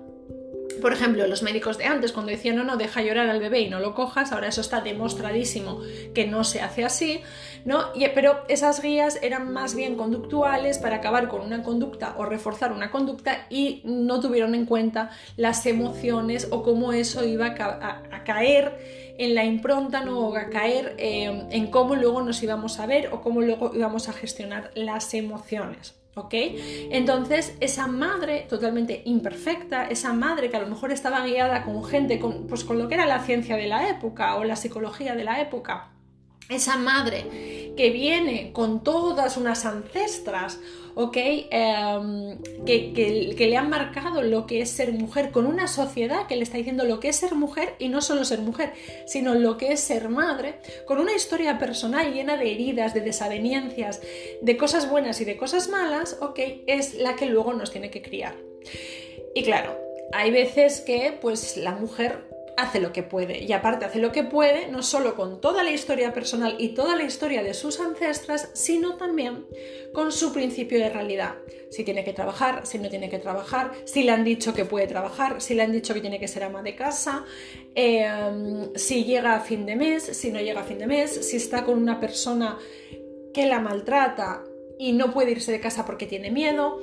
por 0.81 0.93
ejemplo, 0.93 1.27
los 1.27 1.43
médicos 1.43 1.79
de 1.79 1.87
antes, 1.87 2.13
cuando 2.13 2.33
decían 2.33 2.57
no, 2.57 2.65
no, 2.65 2.77
deja 2.77 3.03
llorar 3.03 3.29
al 3.29 3.41
bebé 3.41 3.61
y 3.61 3.71
no 3.71 3.81
lo 3.81 3.95
cojas, 3.95 4.33
ahora 4.33 4.49
eso 4.49 4.61
está 4.61 4.81
demostradísimo 4.81 5.81
que 6.15 6.27
no 6.27 6.45
se 6.45 6.61
hace 6.61 6.85
así, 6.85 7.23
¿no? 7.65 7.93
pero 8.15 8.45
esas 8.49 8.83
guías 8.83 9.19
eran 9.23 9.53
más 9.53 9.75
bien 9.75 9.97
conductuales 9.97 10.79
para 10.79 10.97
acabar 10.97 11.29
con 11.29 11.41
una 11.41 11.63
conducta 11.63 12.15
o 12.19 12.25
reforzar 12.25 12.73
una 12.73 12.91
conducta 12.91 13.47
y 13.49 13.83
no 13.85 14.21
tuvieron 14.21 14.55
en 14.55 14.67
cuenta 14.67 15.11
las 15.37 15.65
emociones 15.67 16.49
o 16.51 16.63
cómo 16.63 16.93
eso 16.93 17.25
iba 17.25 17.47
a, 17.47 18.25
caer 18.25 19.15
en 19.19 19.35
la 19.35 19.45
impronta, 19.45 20.05
¿no? 20.05 20.35
a 20.35 20.51
caer 20.51 20.95
eh, 20.99 21.47
en 21.51 21.71
cómo 21.71 21.95
luego 21.95 22.23
nos 22.23 22.43
íbamos 22.43 22.81
a 22.81 22.87
ver 22.87 23.09
o 23.13 23.23
cómo 23.23 23.41
luego 23.41 23.73
íbamos 23.75 24.09
a 24.09 24.13
gestionar 24.13 24.71
las 24.75 25.15
emociones. 25.15 25.95
¿Ok? 26.19 26.33
Entonces, 26.33 27.59
esa 27.61 27.89
madre 27.89 28.47
totalmente 28.49 29.03
imperfecta, 29.05 29.85
esa 29.85 30.15
madre 30.15 30.49
que 30.49 30.57
a 30.57 30.63
lo 30.63 30.67
mejor 30.67 30.91
estaba 30.91 31.27
guiada 31.27 31.63
con 31.63 31.85
gente, 31.85 32.19
con, 32.19 32.47
pues 32.47 32.65
con 32.65 32.79
lo 32.79 32.89
que 32.89 32.95
era 32.95 33.05
la 33.05 33.23
ciencia 33.23 33.57
de 33.57 33.67
la 33.67 33.91
época 33.91 34.35
o 34.37 34.45
la 34.45 34.57
psicología 34.57 35.15
de 35.15 35.25
la 35.25 35.43
época, 35.43 35.91
esa 36.49 36.77
madre 36.77 37.73
que 37.77 37.91
viene 37.91 38.53
con 38.53 38.83
todas 38.83 39.37
unas 39.37 39.65
ancestras, 39.67 40.59
¿ok? 40.95 41.17
Em, 41.51 42.39
que, 42.65 43.37
le 43.39 43.57
han 43.57 43.69
marcado 43.69 44.23
lo 44.23 44.47
que 44.47 44.63
es 44.63 44.71
ser 44.71 44.93
mujer, 44.93 45.31
con 45.31 45.47
una 45.47 45.69
sociedad 45.69 46.27
que 46.27 46.37
le 46.37 46.43
está 46.43 46.57
diciendo 46.57 46.85
lo 46.85 47.01
que 47.01 47.09
es 47.09 47.17
ser 47.17 47.35
mujer 47.35 47.75
y 47.79 47.89
no 47.89 48.01
solo 48.01 48.25
ser 48.25 48.41
mujer, 48.41 48.73
sino 49.07 49.35
lo 49.35 49.59
que 49.59 49.73
es 49.73 49.81
ser 49.81 50.09
madre, 50.09 50.59
con 50.87 50.99
una 50.99 51.15
historia 51.15 51.59
personal 51.59 52.15
llena 52.15 52.37
de 52.37 52.51
heridas, 52.51 52.95
de 52.95 53.01
desavenencias, 53.01 54.01
de 54.41 54.57
cosas 54.57 54.91
buenas 54.91 55.21
y 55.21 55.25
de 55.25 55.37
cosas 55.37 55.69
malas, 55.69 56.17
¿ok? 56.21 56.41
Es 56.67 56.95
la 56.95 57.15
que 57.15 57.27
luego 57.27 57.53
nos 57.53 57.71
tiene 57.71 57.91
que 57.91 58.01
criar. 58.01 58.35
Y 59.35 59.43
claro, 59.43 59.79
hay 60.13 60.31
veces 60.31 60.81
que 60.81 61.17
pues 61.21 61.57
la 61.57 61.73
mujer 61.73 62.26
hace 62.57 62.81
lo 62.81 62.93
que 62.93 63.03
puede. 63.03 63.45
Y 63.45 63.53
aparte 63.53 63.85
hace 63.85 63.99
lo 63.99 64.13
que 64.13 64.23
puede, 64.23 64.69
no 64.69 64.83
solo 64.83 65.15
con 65.15 65.41
toda 65.41 65.63
la 65.63 65.71
historia 65.71 66.13
personal 66.13 66.57
y 66.59 66.71
toda 66.71 66.97
la 66.97 67.05
historia 67.05 67.43
de 67.43 67.55
sus 67.55 67.81
ancestras, 67.81 68.51
sino 68.55 68.97
también 68.97 69.47
con 69.93 70.13
su 70.13 70.33
principio 70.33 70.79
de 70.79 70.91
realidad. 70.91 71.35
Si 71.71 71.85
tiene 71.85 72.05
que 72.05 72.13
trabajar, 72.13 72.67
si 72.67 72.79
no 72.79 72.89
tiene 72.89 73.11
que 73.11 73.19
trabajar, 73.19 73.73
si 73.85 74.03
le 74.03 74.13
han 74.13 74.25
dicho 74.25 74.55
que 74.55 74.65
puede 74.65 74.87
trabajar, 74.87 75.41
si 75.41 75.55
le 75.55 75.63
han 75.63 75.73
dicho 75.73 75.93
que 75.95 76.01
tiene 76.01 76.21
que 76.21 76.29
ser 76.29 76.45
ama 76.45 76.63
de 76.63 76.75
casa, 76.75 77.25
em, 77.75 78.75
si 78.75 79.05
llega 79.05 79.35
a 79.35 79.41
fin 79.41 79.67
de 79.67 79.77
mes, 79.77 80.03
si 80.03 80.31
no 80.31 80.41
llega 80.41 80.61
a 80.61 80.65
fin 80.65 80.79
de 80.79 80.87
mes, 80.87 81.11
si 81.29 81.37
está 81.37 81.65
con 81.65 81.77
una 81.77 82.01
persona 82.01 82.59
que 83.35 83.47
la 83.47 83.61
maltrata 83.61 84.45
y 84.79 84.93
no 84.93 85.13
puede 85.13 85.33
irse 85.33 85.53
de 85.53 85.61
casa 85.61 85.85
porque 85.85 86.07
tiene 86.07 86.31
miedo. 86.31 86.81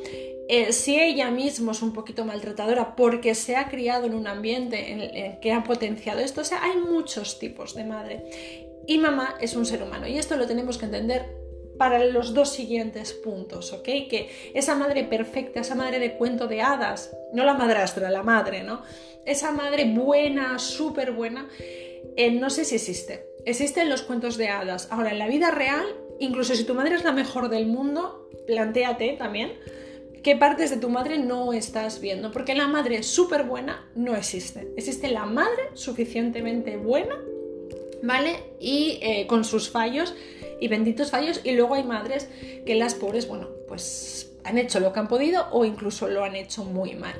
Eh, 0.50 0.73
si 0.73 1.00
ella 1.00 1.31
misma 1.31 1.71
es 1.71 1.81
un 1.81 1.93
poquito 1.93 2.25
maltratadora 2.25 2.95
porque 2.95 3.33
se 3.33 3.55
ha 3.55 3.69
criado 3.69 4.05
en 4.05 4.13
un 4.13 4.27
ambiente 4.27 4.91
en, 4.91 5.39
que 5.39 5.53
ha 5.53 5.63
potenciado 5.63 6.19
esto, 6.19 6.41
o 6.41 6.43
sea, 6.43 6.63
hay 6.63 6.77
muchos 6.77 7.39
tipos 7.39 7.75
de 7.75 7.85
madre. 7.85 8.67
Y 8.85 8.97
mamá 8.97 9.35
es 9.39 9.55
un 9.55 9.65
ser 9.65 9.81
humano 9.81 10.07
y 10.07 10.17
esto 10.17 10.35
lo 10.35 10.45
tenemos 10.45 10.77
que 10.77 10.85
entender 10.85 11.43
para 11.77 12.03
los 12.05 12.33
dos 12.33 12.50
siguientes 12.50 13.13
puntos, 13.13 13.71
¿ok? 13.71 13.83
Que 13.83 14.29
esa 14.53 14.75
madre 14.75 15.05
perfecta, 15.05 15.62
esa 15.62 15.75
madre 15.75 16.00
de 16.00 16.15
cuento 16.17 16.47
de 16.47 16.62
hadas, 16.62 17.15
no 17.33 17.45
la 17.45 17.53
madrastra, 17.53 18.12
la 18.12 18.23
madre, 18.23 18.63
¿no? 18.63 18.83
Esa 19.25 19.51
madre 19.51 19.85
buena, 19.85 20.59
súper 20.59 21.13
buena, 21.13 21.47
eh, 22.15 22.31
no 22.31 22.50
sé 22.50 22.65
si 22.65 22.75
existe. 22.75 23.25
Existen 23.45 23.89
los 23.89 24.03
cuentos 24.03 24.38
de 24.38 24.50
hadas. 24.50 24.88
Ahora, 24.91 25.12
en 25.12 25.19
la 25.19 25.27
vida 25.27 25.50
real, 25.50 25.85
incluso 26.19 26.53
si 26.53 26.65
tu 26.65 26.75
madre 26.75 26.95
es 26.95 27.03
la 27.03 27.12
mejor 27.12 27.50
del 27.50 27.65
mundo, 27.65 28.29
plantéate 28.45 29.13
también 29.13 29.53
qué 30.24 30.36
partes 30.38 30.70
de 30.70 30.77
tu 30.77 30.89
madre 30.89 31.20
no 31.20 31.53
estás 31.53 32.00
viendo, 32.00 32.32
porque 32.32 32.56
la 32.56 32.68
madre 32.68 33.03
súper 33.03 33.44
buena 33.44 33.88
no 33.94 34.15
existe. 34.15 34.72
Existe 34.77 35.10
la 35.10 35.25
madre 35.25 35.70
suficientemente 35.74 36.77
buena, 36.77 37.20
¿vale? 38.01 38.39
Y 38.60 39.00
eh, 39.01 39.27
con 39.27 39.44
sus 39.44 39.70
fallos 39.70 40.15
y 40.60 40.70
benditos 40.70 41.12
fallos, 41.12 41.42
y 41.44 41.51
luego 41.51 41.75
hay 41.75 41.84
madres 41.84 42.30
que 42.65 42.75
las 42.75 42.96
pobres, 42.96 43.27
bueno, 43.27 43.50
pues 43.68 44.32
han 44.46 44.58
hecho 44.58 44.80
lo 44.80 44.94
que 44.94 45.00
han 45.00 45.08
podido 45.08 45.48
o 45.51 45.65
incluso 45.65 46.08
lo 46.08 46.24
han 46.24 46.36
hecho 46.36 46.63
muy 46.63 46.96
mal. 46.96 47.15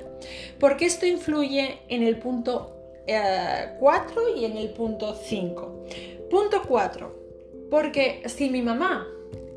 Porque 0.60 0.86
esto 0.86 1.06
influye 1.06 1.80
en 1.90 2.04
el 2.04 2.18
punto 2.18 2.76
4 3.06 3.08
eh, 3.08 4.40
y 4.40 4.46
en 4.46 4.58
el 4.58 4.70
punto 4.70 5.14
5. 5.14 5.86
Punto 6.30 6.62
4. 6.68 7.24
Porque 7.70 8.24
si 8.28 8.50
mi 8.50 8.62
mamá 8.62 9.08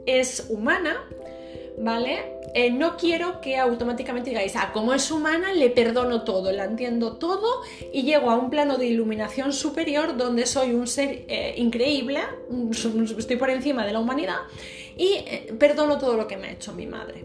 es 0.05 0.47
humana, 0.49 0.97
¿vale? 1.79 2.37
Eh, 2.55 2.71
no 2.71 2.97
quiero 2.97 3.41
que 3.41 3.59
automáticamente 3.59 4.31
digáis, 4.31 4.57
ah, 4.57 4.71
como 4.73 4.95
es 4.95 5.11
humana, 5.11 5.53
le 5.53 5.71
perdono 5.71 6.23
todo, 6.23 6.51
la 6.53 6.65
entiendo 6.65 7.17
todo 7.17 7.63
y 7.93 8.03
llego 8.03 8.31
a 8.31 8.37
un 8.37 8.51
plano 8.51 8.79
de 8.79 8.87
iluminación 8.87 9.53
superior 9.53 10.17
donde 10.17 10.47
soy 10.47 10.73
un 10.73 10.87
ser 10.87 11.25
eh, 11.29 11.55
increíble, 11.59 12.21
estoy 13.19 13.37
por 13.37 13.51
encima 13.51 13.85
de 13.85 13.93
la 13.93 14.01
humanidad 14.01 14.39
y 14.97 15.25
eh, 15.27 15.55
perdono 15.59 15.99
todo 15.99 16.17
lo 16.17 16.27
que 16.27 16.37
me 16.37 16.49
ha 16.49 16.53
hecho 16.53 16.73
mi 16.73 16.87
madre. 16.87 17.25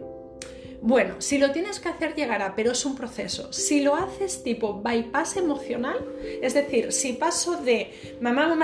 Bueno, 0.84 1.16
si 1.20 1.38
lo 1.38 1.52
tienes 1.52 1.80
que 1.80 1.90
hacer 1.90 2.16
llegará, 2.16 2.56
pero 2.56 2.72
es 2.72 2.84
un 2.86 2.96
proceso. 2.96 3.54
Si 3.54 3.82
lo 3.82 3.96
haces 3.96 4.42
tipo 4.42 4.82
bypass 4.82 5.38
emocional, 5.38 6.04
es 6.42 6.56
decir, 6.56 6.92
si 6.92 7.14
paso 7.14 7.62
de 7.62 8.18
mamá 8.20 8.56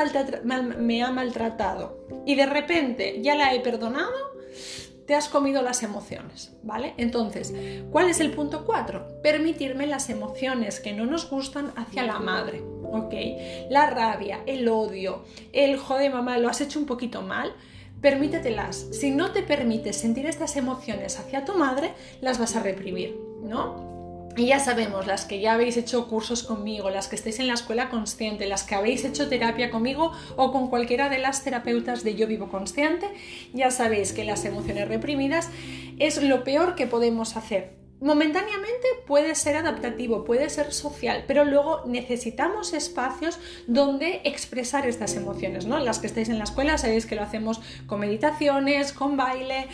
me 0.79 1.03
ha 1.03 1.11
maltratado 1.11 1.99
y 2.25 2.33
de 2.33 2.47
repente 2.47 3.21
ya 3.21 3.35
la 3.35 3.53
he 3.53 3.59
perdonado, 3.59 4.36
te 5.07 5.15
has 5.15 5.29
comido 5.29 5.61
las 5.61 5.83
emociones, 5.83 6.51
¿vale? 6.63 6.93
Entonces, 6.97 7.53
¿cuál 7.91 8.09
es 8.09 8.19
el 8.19 8.31
punto 8.31 8.65
4? 8.65 9.21
Permitirme 9.23 9.87
las 9.87 10.09
emociones 10.09 10.81
que 10.81 10.93
no 10.93 11.05
nos 11.05 11.29
gustan 11.29 11.71
hacia 11.77 12.03
la 12.03 12.19
madre, 12.19 12.61
¿ok? 12.83 13.13
La 13.69 13.89
rabia, 13.89 14.41
el 14.45 14.67
odio, 14.67 15.23
el 15.53 15.77
joder 15.77 16.13
mamá, 16.13 16.37
lo 16.37 16.49
has 16.49 16.59
hecho 16.59 16.77
un 16.77 16.85
poquito 16.85 17.21
mal, 17.21 17.53
permítetelas. 18.01 18.87
Si 18.91 19.09
no 19.11 19.31
te 19.31 19.43
permites 19.43 19.95
sentir 19.95 20.25
estas 20.25 20.57
emociones 20.57 21.17
hacia 21.17 21.45
tu 21.45 21.53
madre, 21.53 21.93
las 22.19 22.37
vas 22.37 22.57
a 22.57 22.61
reprimir, 22.61 23.17
¿no? 23.41 23.96
Y 24.37 24.45
ya 24.45 24.59
sabemos, 24.59 25.07
las 25.07 25.25
que 25.25 25.39
ya 25.39 25.53
habéis 25.53 25.77
hecho 25.77 26.07
cursos 26.07 26.43
conmigo, 26.43 26.91
las 26.91 27.07
que 27.07 27.15
estáis 27.15 27.39
en 27.39 27.47
la 27.47 27.55
escuela 27.55 27.89
consciente, 27.89 28.45
las 28.45 28.63
que 28.63 28.75
habéis 28.75 29.03
hecho 29.03 29.29
terapia 29.29 29.71
conmigo 29.71 30.11
o 30.35 30.51
con 30.51 30.69
cualquiera 30.69 31.09
de 31.09 31.17
las 31.17 31.43
terapeutas 31.43 32.03
de 32.03 32.13
Yo 32.13 32.27
Vivo 32.27 32.47
Consciente, 32.47 33.07
ya 33.53 33.71
sabéis 33.71 34.13
que 34.13 34.23
las 34.23 34.45
emociones 34.45 34.87
reprimidas 34.87 35.49
es 35.97 36.21
lo 36.21 36.43
peor 36.43 36.75
que 36.75 36.85
podemos 36.85 37.35
hacer 37.35 37.77
momentáneamente 37.99 38.87
puede 39.07 39.33
ser 39.35 39.55
adaptativo, 39.55 40.23
puede 40.23 40.49
ser 40.49 40.71
social, 40.71 41.23
pero 41.27 41.45
luego 41.45 41.83
necesitamos 41.85 42.73
espacios 42.73 43.39
donde 43.65 44.21
expresar 44.23 44.87
estas 44.87 45.15
emociones, 45.15 45.65
¿no? 45.65 45.79
Las 45.79 45.99
que 45.99 46.07
estáis 46.07 46.29
en 46.29 46.37
la 46.37 46.43
escuela 46.43 46.77
sabéis 46.77 47.05
que 47.05 47.15
lo 47.15 47.23
hacemos 47.23 47.59
con 47.87 47.99
meditaciones, 47.99 48.93
con 48.93 49.17
baile, 49.17 49.67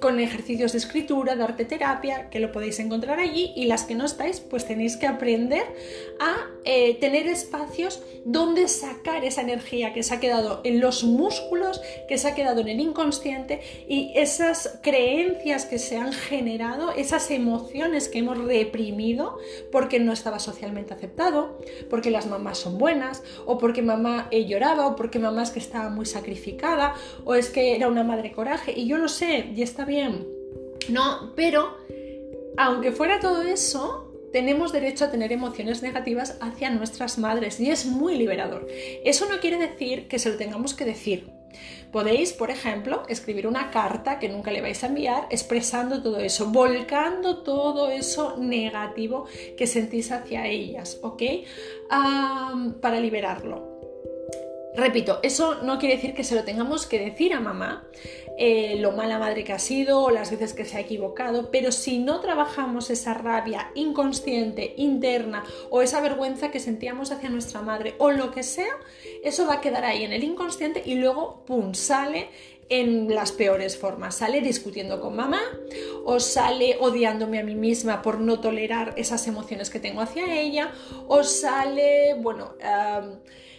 con 0.00 0.20
ejercicios 0.20 0.72
de 0.72 0.78
escritura, 0.78 1.36
de 1.36 1.44
arte 1.44 1.64
terapia, 1.66 2.30
que 2.30 2.40
lo 2.40 2.50
podéis 2.50 2.78
encontrar 2.78 3.18
allí, 3.18 3.52
y 3.54 3.66
las 3.66 3.84
que 3.84 3.94
no 3.94 4.06
estáis, 4.06 4.40
pues 4.40 4.66
tenéis 4.66 4.96
que 4.96 5.06
aprender 5.06 5.64
a 6.18 6.36
eh, 6.64 6.96
tener 7.00 7.26
espacios 7.26 8.02
donde 8.24 8.68
sacar 8.68 9.24
esa 9.24 9.42
energía 9.42 9.92
que 9.92 10.02
se 10.02 10.14
ha 10.14 10.20
quedado 10.20 10.60
en 10.64 10.80
los 10.80 11.04
músculos, 11.04 11.80
que 12.08 12.16
se 12.18 12.28
ha 12.28 12.34
quedado 12.34 12.60
en 12.60 12.68
el 12.68 12.80
inconsciente 12.80 13.60
y 13.88 14.12
esas 14.14 14.78
creencias 14.82 15.66
que 15.66 15.78
se 15.78 15.96
han 15.96 16.12
generado, 16.12 16.92
esas 16.92 17.30
emociones 17.30 18.08
que 18.08 18.18
hemos 18.18 18.38
reprimido 18.38 19.38
porque 19.70 20.00
no 20.00 20.12
estaba 20.12 20.38
socialmente 20.38 20.94
aceptado, 20.94 21.58
porque 21.90 22.10
las 22.10 22.26
mamás 22.26 22.58
son 22.58 22.78
buenas, 22.78 23.22
o 23.46 23.58
porque 23.58 23.82
mamá 23.82 24.28
eh, 24.30 24.46
lloraba, 24.46 24.86
o 24.86 24.96
porque 24.96 25.18
mamá 25.18 25.42
es 25.42 25.50
que 25.50 25.58
estaba 25.58 25.90
muy 25.90 26.06
sacrificada, 26.06 26.94
o 27.24 27.34
es 27.34 27.50
que 27.50 27.76
era 27.76 27.88
una 27.88 28.04
madre 28.04 28.32
coraje, 28.32 28.72
y 28.76 28.86
yo 28.86 28.98
lo 28.98 29.08
sé, 29.08 29.17
y 29.22 29.62
está 29.62 29.84
bien. 29.84 30.26
No, 30.88 31.32
pero 31.34 31.76
aunque 32.56 32.92
fuera 32.92 33.20
todo 33.20 33.42
eso, 33.42 34.12
tenemos 34.32 34.72
derecho 34.72 35.06
a 35.06 35.10
tener 35.10 35.32
emociones 35.32 35.82
negativas 35.82 36.38
hacia 36.40 36.70
nuestras 36.70 37.18
madres 37.18 37.60
y 37.60 37.70
es 37.70 37.86
muy 37.86 38.16
liberador. 38.16 38.66
Eso 39.04 39.26
no 39.28 39.40
quiere 39.40 39.58
decir 39.58 40.08
que 40.08 40.18
se 40.18 40.30
lo 40.30 40.36
tengamos 40.36 40.74
que 40.74 40.84
decir. 40.84 41.30
Podéis, 41.92 42.34
por 42.34 42.50
ejemplo, 42.50 43.04
escribir 43.08 43.46
una 43.46 43.70
carta 43.70 44.18
que 44.18 44.28
nunca 44.28 44.50
le 44.50 44.60
vais 44.60 44.84
a 44.84 44.88
enviar 44.88 45.26
expresando 45.30 46.02
todo 46.02 46.18
eso, 46.18 46.46
volcando 46.46 47.42
todo 47.42 47.90
eso 47.90 48.36
negativo 48.38 49.24
que 49.56 49.66
sentís 49.66 50.12
hacia 50.12 50.46
ellas, 50.46 50.98
¿ok? 51.02 51.22
para 52.80 53.00
liberarlo. 53.00 53.77
Repito, 54.74 55.18
eso 55.22 55.56
no 55.62 55.78
quiere 55.78 55.96
decir 55.96 56.14
que 56.14 56.22
se 56.22 56.34
lo 56.34 56.44
tengamos 56.44 56.86
que 56.86 56.98
decir 56.98 57.34
a 57.34 57.40
mamá, 57.40 57.84
eh, 58.36 58.76
lo 58.78 58.92
mala 58.92 59.18
madre 59.18 59.42
que 59.42 59.52
ha 59.52 59.58
sido 59.58 60.00
o 60.00 60.10
las 60.10 60.30
veces 60.30 60.54
que 60.54 60.64
se 60.64 60.76
ha 60.76 60.80
equivocado, 60.80 61.50
pero 61.50 61.72
si 61.72 61.98
no 61.98 62.20
trabajamos 62.20 62.90
esa 62.90 63.14
rabia 63.14 63.72
inconsciente, 63.74 64.74
interna 64.76 65.42
o 65.70 65.82
esa 65.82 66.00
vergüenza 66.00 66.52
que 66.52 66.60
sentíamos 66.60 67.10
hacia 67.10 67.30
nuestra 67.30 67.60
madre 67.62 67.96
o 67.98 68.12
lo 68.12 68.30
que 68.30 68.44
sea, 68.44 68.72
eso 69.24 69.46
va 69.46 69.54
a 69.54 69.60
quedar 69.60 69.84
ahí 69.84 70.04
en 70.04 70.12
el 70.12 70.22
inconsciente 70.22 70.82
y 70.84 70.94
luego, 70.94 71.42
¡pum!, 71.46 71.74
sale 71.74 72.28
en 72.68 73.12
las 73.12 73.32
peores 73.32 73.78
formas. 73.78 74.16
Sale 74.16 74.40
discutiendo 74.40 75.00
con 75.00 75.16
mamá 75.16 75.40
o 76.04 76.20
sale 76.20 76.76
odiándome 76.78 77.40
a 77.40 77.42
mí 77.42 77.54
misma 77.54 78.02
por 78.02 78.20
no 78.20 78.40
tolerar 78.40 78.94
esas 78.96 79.26
emociones 79.26 79.70
que 79.70 79.80
tengo 79.80 80.02
hacia 80.02 80.38
ella 80.38 80.72
o 81.08 81.24
sale, 81.24 82.14
bueno 82.20 82.54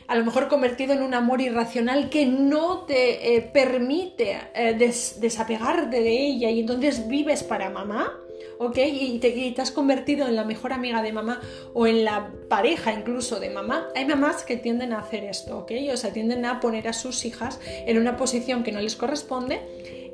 a 0.09 0.15
lo 0.15 0.25
mejor 0.25 0.47
convertido 0.47 0.93
en 0.93 1.03
un 1.03 1.13
amor 1.13 1.39
irracional 1.39 2.09
que 2.09 2.25
no 2.25 2.79
te 2.79 3.35
eh, 3.35 3.41
permite 3.41 4.39
eh, 4.55 4.73
desapegarte 4.73 6.01
de 6.01 6.27
ella 6.27 6.49
y 6.49 6.61
entonces 6.61 7.07
vives 7.07 7.43
para 7.43 7.69
mamá. 7.69 8.19
¿ok? 8.57 8.77
Y 8.77 9.19
te, 9.19 9.61
has 9.61 9.71
convertido 9.71 10.27
en 10.27 10.35
la 10.35 10.43
mejor 10.43 10.73
amiga 10.73 11.01
de 11.01 11.13
mamá 11.13 11.39
o 11.73 11.87
en 11.87 12.03
la 12.03 12.31
pareja 12.49 12.91
incluso 12.91 13.39
de 13.39 13.51
mamá. 13.51 13.87
Hay 13.95 14.05
mamás 14.05 14.43
que 14.43 14.57
tienden 14.57 14.93
a 14.93 14.99
hacer 14.99 15.23
esto, 15.23 15.59
¿ok? 15.59 15.71
O 15.93 15.97
sea, 15.97 16.11
tienden 16.11 16.43
a 16.45 16.59
poner 16.59 16.87
a 16.87 16.93
sus 16.93 17.23
hijas 17.23 17.59
en 17.63 17.97
una 17.97 18.17
posición 18.17 18.63
que 18.63 18.71
no 18.71 18.81
les 18.81 18.95
corresponde 18.95 19.61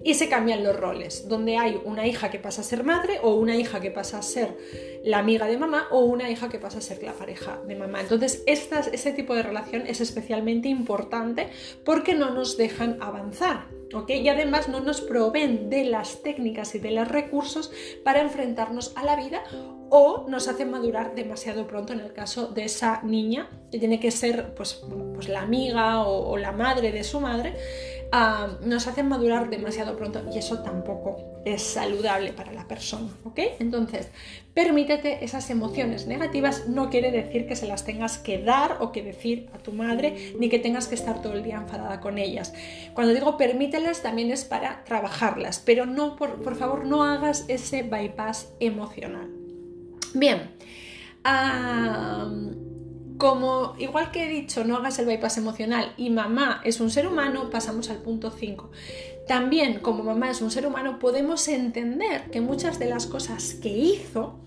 y 0.06 0.14
se 0.14 0.30
cambian 0.30 0.64
los 0.64 0.80
roles, 0.80 1.28
donde 1.28 1.58
hay 1.58 1.82
una 1.84 2.06
hija 2.06 2.30
que 2.30 2.38
pasa 2.38 2.62
a 2.62 2.64
ser 2.64 2.84
madre 2.84 3.20
o 3.24 3.34
una 3.34 3.56
hija 3.56 3.82
que 3.82 3.90
pasa 3.90 4.20
a 4.20 4.22
ser 4.22 4.56
la 5.04 5.18
amiga 5.18 5.48
de 5.48 5.58
mamá 5.58 5.88
o 5.90 6.02
una 6.02 6.30
hija 6.30 6.48
que 6.48 6.60
pasa 6.60 6.78
a 6.78 6.82
ser 6.82 7.02
la 7.02 7.14
pareja 7.14 7.60
de 7.68 7.76
mamá. 7.76 8.02
Entonces, 8.02 8.44
estas, 8.46 8.86
ese 8.88 9.14
tipo 9.14 9.34
de 9.34 9.42
relación 9.42 9.88
es 9.88 10.02
especialmente 10.02 10.70
importante 10.70 11.50
porque 11.84 12.14
no 12.14 12.30
nos 12.30 12.56
dejan 12.56 13.02
avanzar. 13.02 13.66
¿ok? 13.96 14.12
Y 14.12 14.30
además 14.30 14.68
no 14.68 14.80
nos 14.80 15.02
proveen 15.02 15.72
de 15.72 15.86
las 15.86 16.22
técnicas 16.22 16.76
y 16.76 16.80
de 16.80 16.92
los 16.92 17.08
recursos 17.08 17.72
para 18.04 18.22
enfrentarnos 18.22 18.94
a 18.96 19.04
la 19.04 19.16
vida 19.16 19.44
o 19.90 20.26
nos 20.28 20.48
hacen 20.48 20.72
madurar 20.72 21.16
demasiado 21.16 21.68
pronto 21.68 21.94
en 21.94 22.00
el 22.00 22.14
caso 22.14 22.48
de 22.48 22.66
esa 22.66 23.02
niña 23.04 23.50
que 23.72 23.80
tiene 23.80 24.00
que 24.00 24.12
ser 24.12 24.54
pues, 24.56 24.82
pues 25.14 25.30
la 25.30 25.42
amiga 25.42 26.04
o 26.04 26.38
la 26.38 26.52
madre 26.52 26.92
de 26.92 27.04
su 27.04 27.20
madre 27.20 27.56
nos 28.62 28.88
hacen 28.88 29.08
madurar 29.10 29.50
demasiado 29.50 29.98
pronto 29.98 30.22
y 30.34 30.38
eso 30.38 30.60
tampoco 30.60 31.42
es 31.44 31.62
saludable 31.62 32.34
para 32.34 32.54
la 32.54 32.68
persona, 32.68 33.10
¿ok? 33.24 33.40
Entonces, 33.60 34.10
permítete 34.54 35.24
esas 35.24 35.50
emociones 35.50 36.08
negativas, 36.08 36.68
no 36.68 36.90
quiere 36.90 37.12
decir 37.12 37.46
que 37.46 37.56
se 37.56 37.68
las 37.68 37.84
tengas 37.84 38.18
que 38.18 38.42
dar 38.42 38.78
o 38.80 38.92
que 38.92 39.04
decir 39.04 39.50
a 39.54 39.60
tu 39.60 39.74
madre, 39.74 40.34
ni 40.40 40.50
que 40.50 40.60
tengas 40.60 40.88
que 40.88 40.96
estar 40.96 41.22
todo 41.22 41.34
el 41.34 41.44
día 41.44 41.58
enfadada 41.58 42.00
con 42.00 42.18
ellas. 42.18 42.54
Cuando 42.94 43.14
digo 43.14 43.38
permítelas, 43.38 44.02
también 44.02 44.32
es 44.32 44.46
para 44.46 44.84
trabajarlas, 44.86 45.60
pero 45.60 45.86
no, 45.86 46.16
por, 46.16 46.42
por 46.42 46.56
favor, 46.56 46.86
no 46.86 47.04
hagas 47.04 47.46
ese 47.48 47.84
bypass 47.84 48.54
emocional. 48.60 49.35
Bien. 50.16 50.52
Como 53.18 53.76
igual 53.78 54.12
que 54.12 54.26
he 54.26 54.28
dicho, 54.28 54.66
no 54.66 54.76
hagas 54.76 55.00
el 55.00 55.06
bypass 55.06 55.38
emocional 55.38 55.94
y 55.96 56.10
mamá 56.10 56.62
es 56.66 56.82
un 56.82 56.90
ser 56.90 57.08
humano, 57.08 57.50
pasamos 57.50 57.90
al 57.90 57.98
punto 57.98 58.32
5. 58.32 58.72
También, 59.28 59.80
como 59.80 60.04
mamá 60.04 60.30
es 60.30 60.42
un 60.42 60.52
ser 60.52 60.68
humano, 60.68 61.00
podemos 61.00 61.48
entender 61.48 62.30
que 62.30 62.42
muchas 62.42 62.78
de 62.78 62.88
las 62.88 63.08
cosas 63.08 63.56
que 63.56 63.70
hizo 63.70 64.40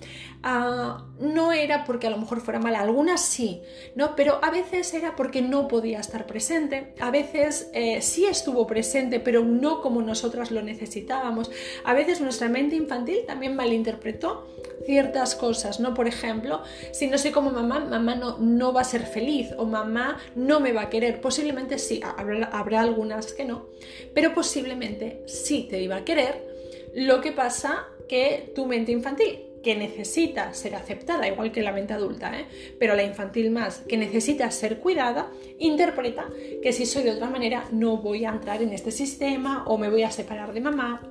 Ah, 0.43 1.05
no 1.19 1.53
era 1.53 1.85
porque 1.85 2.07
a 2.07 2.11
lo 2.11 2.17
mejor 2.17 2.41
fuera 2.41 2.61
mala, 2.61 2.81
algunas 2.81 3.21
sí, 3.21 3.61
¿no? 3.97 4.15
Pero 4.15 4.39
a 4.41 4.51
veces 4.51 4.95
era 4.95 5.17
porque 5.17 5.43
no 5.43 5.67
podía 5.67 5.99
estar 5.99 6.27
presente, 6.27 6.95
a 7.01 7.11
veces 7.11 7.71
eh, 7.75 8.01
sí 8.03 8.25
estuvo 8.25 8.65
presente, 8.67 9.19
pero 9.19 9.45
no 9.45 9.81
como 9.81 10.01
nosotras 10.01 10.53
lo 10.53 10.63
necesitábamos. 10.63 11.51
A 11.85 11.93
veces 11.93 12.21
nuestra 12.21 12.49
mente 12.49 12.77
infantil 12.77 13.25
también 13.27 13.57
malinterpretó 13.57 14.47
ciertas 14.87 15.35
cosas, 15.35 15.81
¿no? 15.81 15.93
Por 15.93 16.07
ejemplo, 16.07 16.63
si 16.93 17.09
no 17.09 17.19
soy 17.19 17.33
como 17.33 17.51
mamá, 17.51 17.81
mamá 17.81 18.15
no, 18.15 18.39
no 18.39 18.73
va 18.73 18.83
a 18.83 18.85
ser 18.85 19.07
feliz 19.07 19.49
o 19.59 19.65
mamá 19.65 20.19
no 20.37 20.61
me 20.61 20.73
va 20.73 20.83
a 20.83 20.91
querer. 20.91 21.21
Posiblemente 21.21 21.79
sí, 21.79 22.01
habrá, 22.17 22.47
habrá 22.47 22.83
algunas 22.83 23.33
que 23.33 23.45
no, 23.45 23.67
pero 24.15 24.35
posiblemente 24.35 25.25
sí 25.27 25.67
te 25.69 25.83
iba 25.83 25.97
a 25.97 26.05
querer. 26.05 26.47
Lo 26.95 27.21
que 27.21 27.33
pasa 27.33 27.89
que 28.09 28.53
tu 28.55 28.67
mente 28.67 28.93
infantil 28.93 29.48
que 29.69 29.77
necesita 29.77 30.55
ser 30.55 30.75
aceptada, 30.75 31.29
igual 31.29 31.53
que 31.53 31.61
la 31.61 31.73
mente 31.73 31.93
adulta, 31.93 32.33
¿eh? 32.41 32.47
pero 32.79 32.97
la 32.97 33.03
infantil 33.03 33.51
más, 33.51 33.81
que 33.81 33.99
necesita 33.99 34.51
ser 34.51 34.79
cuidada, 34.79 35.31
interpreta 35.59 36.27
que 36.63 36.73
si 36.73 36.87
soy 36.87 37.03
de 37.03 37.11
otra 37.11 37.29
manera 37.29 37.69
no 37.71 37.99
voy 37.99 38.25
a 38.25 38.31
entrar 38.31 38.63
en 38.63 38.73
este 38.73 38.91
sistema 38.91 39.65
o 39.67 39.77
me 39.77 39.91
voy 39.91 40.05
a 40.05 40.11
separar 40.11 40.55
de 40.55 40.63
mamá, 40.63 41.03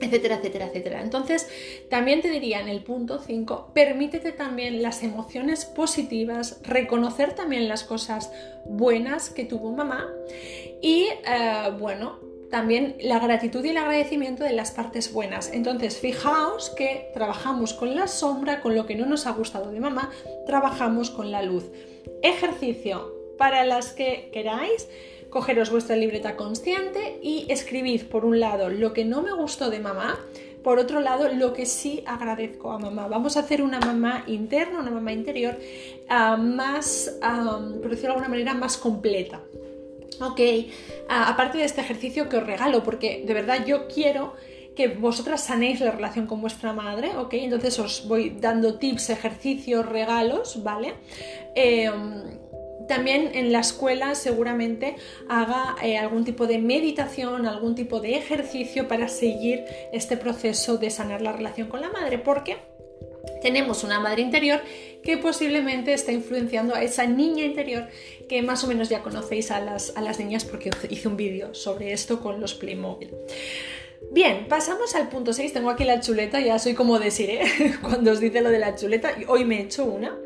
etcétera, 0.00 0.36
etcétera, 0.36 0.68
etcétera. 0.68 1.02
Entonces, 1.02 1.46
también 1.90 2.22
te 2.22 2.30
diría 2.30 2.62
en 2.62 2.68
el 2.68 2.82
punto 2.82 3.18
5, 3.18 3.72
permítete 3.74 4.32
también 4.32 4.80
las 4.80 5.02
emociones 5.02 5.66
positivas, 5.66 6.62
reconocer 6.62 7.34
también 7.34 7.68
las 7.68 7.84
cosas 7.84 8.32
buenas 8.64 9.28
que 9.28 9.44
tuvo 9.44 9.70
mamá 9.72 10.10
y, 10.80 11.08
eh, 11.26 11.70
bueno, 11.78 12.31
también 12.52 12.96
la 13.00 13.18
gratitud 13.18 13.64
y 13.64 13.70
el 13.70 13.78
agradecimiento 13.78 14.44
de 14.44 14.52
las 14.52 14.72
partes 14.72 15.10
buenas. 15.10 15.50
Entonces, 15.54 15.96
fijaos 15.96 16.68
que 16.68 17.10
trabajamos 17.14 17.72
con 17.72 17.96
la 17.96 18.06
sombra, 18.06 18.60
con 18.60 18.74
lo 18.74 18.84
que 18.84 18.94
no 18.94 19.06
nos 19.06 19.26
ha 19.26 19.30
gustado 19.30 19.70
de 19.70 19.80
mamá, 19.80 20.10
trabajamos 20.46 21.08
con 21.08 21.32
la 21.32 21.40
luz. 21.40 21.64
Ejercicio 22.22 23.10
para 23.38 23.64
las 23.64 23.94
que 23.94 24.28
queráis. 24.34 24.86
Cogeros 25.30 25.70
vuestra 25.70 25.96
libreta 25.96 26.36
consciente 26.36 27.18
y 27.22 27.46
escribid 27.48 28.04
por 28.04 28.26
un 28.26 28.38
lado 28.38 28.68
lo 28.68 28.92
que 28.92 29.06
no 29.06 29.22
me 29.22 29.32
gustó 29.32 29.70
de 29.70 29.80
mamá, 29.80 30.20
por 30.62 30.78
otro 30.78 31.00
lado, 31.00 31.28
lo 31.32 31.54
que 31.54 31.64
sí 31.64 32.04
agradezco 32.06 32.70
a 32.70 32.78
mamá. 32.78 33.08
Vamos 33.08 33.38
a 33.38 33.40
hacer 33.40 33.62
una 33.62 33.80
mamá 33.80 34.24
interna, 34.26 34.78
una 34.78 34.90
mamá 34.90 35.10
interior, 35.10 35.56
ah, 36.10 36.36
más, 36.36 37.16
ah, 37.22 37.60
por 37.80 37.90
decirlo 37.90 38.08
de 38.10 38.12
alguna 38.12 38.28
manera, 38.28 38.52
más 38.52 38.76
completa. 38.76 39.40
Ok, 40.20 40.40
aparte 41.08 41.58
de 41.58 41.64
este 41.64 41.80
ejercicio 41.80 42.28
que 42.28 42.36
os 42.36 42.46
regalo, 42.46 42.82
porque 42.82 43.22
de 43.26 43.34
verdad 43.34 43.64
yo 43.66 43.88
quiero 43.88 44.34
que 44.74 44.88
vosotras 44.88 45.44
sanéis 45.44 45.80
la 45.80 45.90
relación 45.90 46.26
con 46.26 46.40
vuestra 46.40 46.72
madre, 46.72 47.16
¿ok? 47.16 47.34
Entonces 47.34 47.78
os 47.78 48.08
voy 48.08 48.36
dando 48.40 48.78
tips, 48.78 49.10
ejercicios, 49.10 49.86
regalos, 49.86 50.62
¿vale? 50.62 50.94
Em, 51.54 52.38
también 52.88 53.30
en 53.34 53.52
la 53.52 53.60
escuela 53.60 54.14
seguramente 54.14 54.96
haga 55.28 55.76
eh, 55.82 55.98
algún 55.98 56.24
tipo 56.24 56.46
de 56.46 56.58
meditación, 56.58 57.46
algún 57.46 57.74
tipo 57.74 58.00
de 58.00 58.16
ejercicio 58.16 58.88
para 58.88 59.08
seguir 59.08 59.64
este 59.92 60.16
proceso 60.16 60.78
de 60.78 60.90
sanar 60.90 61.22
la 61.22 61.32
relación 61.32 61.68
con 61.68 61.80
la 61.80 61.90
madre, 61.90 62.18
porque 62.18 62.56
tenemos 63.42 63.84
una 63.84 64.00
madre 64.00 64.22
interior 64.22 64.60
que 65.02 65.18
posiblemente 65.18 65.92
está 65.92 66.12
influenciando 66.12 66.74
a 66.74 66.82
esa 66.82 67.06
niña 67.06 67.44
interior 67.44 67.88
que 68.28 68.40
más 68.42 68.64
o 68.64 68.66
menos 68.66 68.88
ya 68.88 69.02
conocéis 69.02 69.50
a 69.50 69.60
las, 69.60 69.96
a 69.96 70.00
las 70.00 70.18
niñas 70.18 70.44
porque 70.44 70.70
hice 70.90 71.08
un 71.08 71.16
vídeo 71.16 71.54
sobre 71.54 71.92
esto 71.92 72.20
con 72.20 72.40
los 72.40 72.54
Playmobil. 72.54 73.10
Bien, 74.10 74.46
pasamos 74.48 74.94
al 74.94 75.08
punto 75.08 75.32
6. 75.32 75.52
Tengo 75.52 75.70
aquí 75.70 75.84
la 75.84 76.00
chuleta, 76.00 76.40
ya 76.40 76.58
soy 76.58 76.74
como 76.74 76.98
decir, 76.98 77.40
cuando 77.82 78.12
os 78.12 78.20
dice 78.20 78.40
lo 78.40 78.50
de 78.50 78.58
la 78.58 78.74
chuleta. 78.74 79.14
Hoy 79.28 79.44
me 79.44 79.58
he 79.58 79.62
hecho 79.62 79.84
una. 79.84 80.16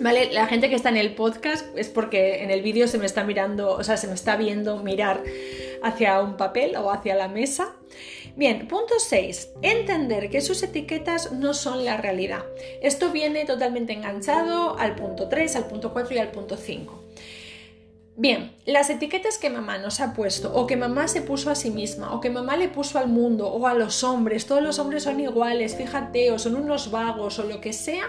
¿Vale? 0.00 0.32
La 0.32 0.46
gente 0.46 0.68
que 0.68 0.74
está 0.74 0.88
en 0.88 0.96
el 0.96 1.14
podcast 1.14 1.66
es 1.78 1.88
porque 1.88 2.42
en 2.42 2.50
el 2.50 2.62
vídeo 2.62 2.88
se 2.88 2.98
me 2.98 3.06
está 3.06 3.22
mirando, 3.22 3.70
o 3.74 3.84
sea, 3.84 3.96
se 3.96 4.08
me 4.08 4.14
está 4.14 4.36
viendo 4.36 4.78
mirar 4.78 5.22
hacia 5.82 6.20
un 6.20 6.36
papel 6.36 6.74
o 6.76 6.90
hacia 6.90 7.14
la 7.14 7.28
mesa. 7.28 7.76
Bien, 8.36 8.66
punto 8.66 8.94
6. 8.98 9.50
Entender 9.62 10.28
que 10.28 10.40
sus 10.40 10.60
etiquetas 10.64 11.30
no 11.30 11.54
son 11.54 11.84
la 11.84 11.96
realidad. 11.96 12.44
Esto 12.82 13.12
viene 13.12 13.44
totalmente 13.44 13.92
enganchado 13.92 14.76
al 14.76 14.96
punto 14.96 15.28
3, 15.28 15.54
al 15.54 15.66
punto 15.66 15.92
4 15.92 16.16
y 16.16 16.18
al 16.18 16.32
punto 16.32 16.56
5. 16.56 17.04
Bien, 18.16 18.52
las 18.64 18.90
etiquetas 18.90 19.38
que 19.38 19.50
mamá 19.50 19.78
nos 19.78 20.00
ha 20.00 20.14
puesto 20.14 20.52
o 20.54 20.68
que 20.68 20.76
mamá 20.76 21.08
se 21.08 21.20
puso 21.20 21.50
a 21.50 21.56
sí 21.56 21.70
misma 21.70 22.14
o 22.14 22.20
que 22.20 22.30
mamá 22.30 22.56
le 22.56 22.68
puso 22.68 22.98
al 23.00 23.08
mundo 23.08 23.48
o 23.48 23.66
a 23.66 23.74
los 23.74 24.04
hombres, 24.04 24.46
todos 24.46 24.62
los 24.62 24.78
hombres 24.78 25.02
son 25.02 25.18
iguales, 25.18 25.74
fíjate, 25.74 26.30
o 26.30 26.38
son 26.38 26.54
unos 26.54 26.92
vagos 26.92 27.40
o 27.40 27.44
lo 27.44 27.60
que 27.60 27.72
sea, 27.72 28.04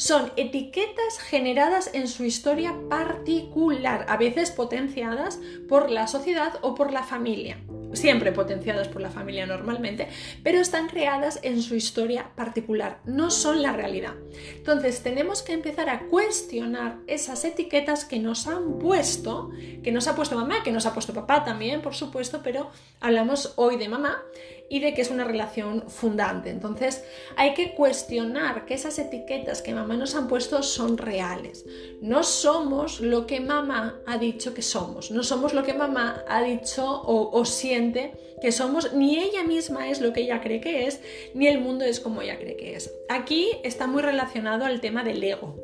son 0.00 0.32
etiquetas 0.36 1.18
generadas 1.18 1.90
en 1.92 2.08
su 2.08 2.24
historia 2.24 2.74
particular, 2.88 4.06
a 4.08 4.16
veces 4.16 4.50
potenciadas 4.50 5.38
por 5.68 5.90
la 5.90 6.06
sociedad 6.06 6.54
o 6.62 6.74
por 6.74 6.90
la 6.90 7.02
familia. 7.02 7.58
siempre 7.92 8.30
potenciadas 8.30 8.86
por 8.86 9.02
la 9.02 9.10
familia 9.10 9.46
normalmente, 9.46 10.06
pero 10.44 10.60
están 10.60 10.86
creadas 10.86 11.40
en 11.42 11.60
su 11.60 11.74
historia 11.74 12.30
particular, 12.36 13.00
no 13.04 13.32
son 13.32 13.62
la 13.62 13.72
realidad. 13.72 14.14
Entonces 14.54 15.02
tenemos 15.02 15.42
que 15.42 15.54
empezar 15.54 15.90
a 15.90 16.06
cuestionar 16.06 16.98
esas 17.08 17.44
etiquetas 17.44 18.04
que 18.04 18.20
nos 18.20 18.46
han 18.46 18.78
puesto, 18.78 19.50
que 19.82 19.90
nos 19.90 20.06
ha 20.06 20.14
puesto 20.14 20.36
mamá, 20.36 20.62
que 20.62 20.70
nos 20.70 20.86
ha 20.86 20.94
puesto 20.94 21.12
papá 21.12 21.42
también, 21.44 21.82
por 21.82 21.96
supuesto, 21.96 22.42
pero 22.44 22.70
hablamos 23.00 23.54
hoy 23.56 23.76
de 23.76 23.88
mamá 23.88 24.22
y 24.70 24.78
de 24.78 24.94
que 24.94 25.02
es 25.02 25.10
una 25.10 25.24
relación 25.24 25.90
fundante. 25.90 26.48
Entonces 26.48 27.04
hay 27.36 27.52
que 27.54 27.74
cuestionar 27.74 28.64
que 28.64 28.74
esas 28.74 28.98
etiquetas 28.98 29.60
que 29.60 29.74
mamá 29.74 29.96
nos 29.96 30.14
han 30.14 30.28
puesto 30.28 30.62
son 30.62 30.96
reales. 30.96 31.66
No 32.00 32.22
somos 32.22 33.00
lo 33.00 33.26
que 33.26 33.40
mamá 33.40 34.00
ha 34.06 34.16
dicho 34.16 34.54
que 34.54 34.62
somos, 34.62 35.10
no 35.10 35.24
somos 35.24 35.52
lo 35.52 35.64
que 35.64 35.74
mamá 35.74 36.24
ha 36.28 36.42
dicho 36.42 37.02
o, 37.04 37.44
siente 37.44 38.12
que 38.40 38.52
somos, 38.52 38.94
ni 38.94 39.18
ella 39.18 39.42
misma 39.42 39.90
es 39.90 40.00
lo 40.00 40.12
que 40.12 40.22
ella 40.22 40.40
cree 40.40 40.60
que 40.60 40.86
es, 40.86 41.00
ni 41.34 41.48
el 41.48 41.60
mundo 41.60 41.84
es 41.84 41.98
como 41.98 42.22
ella 42.22 42.38
cree 42.38 42.56
que 42.56 42.76
es. 42.76 42.94
Aquí 43.08 43.50
está 43.64 43.88
muy 43.88 44.02
relacionado 44.02 44.64
al 44.64 44.80
tema 44.80 45.02
del 45.02 45.22
ego. 45.22 45.56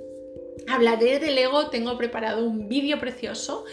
Hablaré 0.69 1.21
del 1.21 1.39
ego, 1.39 1.69
tengo 1.69 1.97
preparado 1.97 2.45
un 2.45 2.69
vídeo 2.69 2.99
precioso 2.99 3.65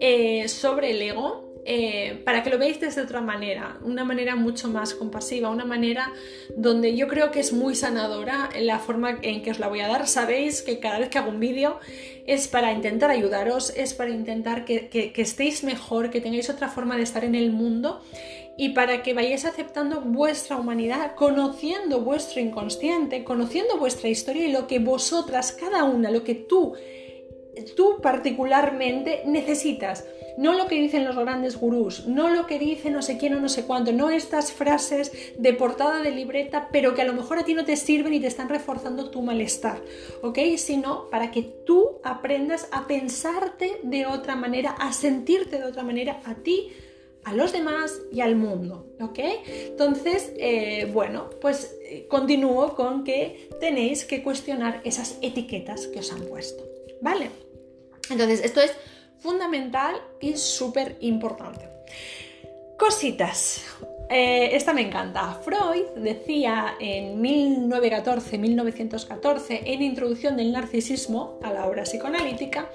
eh, 0.00 0.48
sobre 0.48 0.90
el 0.90 1.00
ego 1.00 1.49
eh, 1.64 2.22
para 2.24 2.42
que 2.42 2.50
lo 2.50 2.58
veáis 2.58 2.80
desde 2.80 3.02
otra 3.02 3.20
manera, 3.20 3.78
una 3.82 4.04
manera 4.04 4.34
mucho 4.34 4.68
más 4.68 4.94
compasiva, 4.94 5.50
una 5.50 5.64
manera 5.64 6.12
donde 6.56 6.96
yo 6.96 7.06
creo 7.06 7.30
que 7.30 7.40
es 7.40 7.52
muy 7.52 7.74
sanadora 7.74 8.48
la 8.58 8.78
forma 8.78 9.18
en 9.22 9.42
que 9.42 9.50
os 9.50 9.58
la 9.58 9.68
voy 9.68 9.80
a 9.80 9.88
dar. 9.88 10.06
Sabéis 10.06 10.62
que 10.62 10.80
cada 10.80 10.98
vez 10.98 11.08
que 11.10 11.18
hago 11.18 11.30
un 11.30 11.40
vídeo 11.40 11.78
es 12.26 12.48
para 12.48 12.72
intentar 12.72 13.10
ayudaros, 13.10 13.70
es 13.76 13.94
para 13.94 14.10
intentar 14.10 14.64
que 14.64 15.12
estéis 15.16 15.64
mejor, 15.64 16.10
que 16.10 16.20
tengáis 16.20 16.48
otra 16.48 16.68
forma 16.68 16.96
de 16.96 17.02
estar 17.02 17.24
en 17.24 17.34
el 17.34 17.50
mundo 17.50 18.02
y 18.60 18.68
para 18.74 19.02
que 19.02 19.14
vayáis 19.14 19.46
aceptando 19.46 20.02
vuestra 20.02 20.58
humanidad, 20.58 21.14
conociendo 21.14 22.02
vuestro 22.02 22.42
inconsciente, 22.42 23.24
conociendo 23.24 23.78
vuestra 23.78 24.10
historia 24.10 24.46
y 24.46 24.52
lo 24.52 24.66
que 24.66 24.78
vosotras, 24.78 25.52
cada 25.52 25.84
una, 25.84 26.10
lo 26.10 26.24
que 26.24 26.34
tú, 26.34 26.74
tú 27.74 28.00
particularmente 28.02 29.22
necesitas 29.24 30.04
no 30.36 30.54
lo 30.54 30.66
que 30.66 30.76
dicen 30.76 31.04
los 31.04 31.16
grandes 31.16 31.56
gurús, 31.56 32.06
no 32.06 32.30
lo 32.30 32.46
que 32.46 32.58
dice 32.58 32.90
no 32.90 33.02
sé 33.02 33.18
quién 33.18 33.34
o 33.34 33.40
no 33.40 33.48
sé 33.48 33.64
cuánto, 33.64 33.92
no 33.92 34.10
estas 34.10 34.52
frases 34.52 35.12
de 35.38 35.52
portada 35.52 36.02
de 36.02 36.10
libreta, 36.10 36.68
pero 36.72 36.94
que 36.94 37.02
a 37.02 37.04
lo 37.04 37.14
mejor 37.14 37.38
a 37.38 37.44
ti 37.44 37.54
no 37.54 37.64
te 37.64 37.76
sirven 37.76 38.14
y 38.14 38.20
te 38.20 38.26
están 38.26 38.48
reforzando 38.48 39.10
tu 39.10 39.22
malestar, 39.22 39.82
¿ok? 40.22 40.38
Sino 40.56 41.08
para 41.10 41.30
que 41.30 41.42
tú 41.42 42.00
aprendas 42.02 42.68
a 42.72 42.86
pensarte 42.86 43.80
de 43.82 44.06
otra 44.06 44.36
manera, 44.36 44.70
a 44.72 44.92
sentirte 44.92 45.58
de 45.58 45.64
otra 45.64 45.82
manera 45.82 46.20
a 46.24 46.34
ti, 46.34 46.72
a 47.24 47.34
los 47.34 47.52
demás 47.52 48.00
y 48.12 48.20
al 48.20 48.36
mundo, 48.36 48.86
¿ok? 49.00 49.18
Entonces, 49.46 50.32
eh, 50.38 50.90
bueno, 50.92 51.30
pues 51.40 51.76
eh, 51.84 52.06
continúo 52.08 52.74
con 52.74 53.04
que 53.04 53.50
tenéis 53.60 54.04
que 54.04 54.22
cuestionar 54.22 54.80
esas 54.84 55.18
etiquetas 55.20 55.86
que 55.86 55.98
os 55.98 56.12
han 56.12 56.22
puesto, 56.22 56.64
¿vale? 57.02 57.30
Entonces, 58.10 58.42
esto 58.42 58.60
es 58.60 58.72
fundamental 59.20 59.96
y 60.20 60.36
súper 60.36 60.96
importante. 61.00 61.68
Cositas. 62.76 63.62
Eh, 64.12 64.56
esta 64.56 64.72
me 64.72 64.80
encanta. 64.80 65.40
Freud 65.40 65.84
decía 65.94 66.74
en 66.80 67.22
1914-1914, 67.22 69.60
en 69.64 69.82
Introducción 69.82 70.36
del 70.36 70.50
Narcisismo 70.50 71.38
a 71.42 71.52
la 71.52 71.66
obra 71.66 71.84
psicoanalítica, 71.84 72.68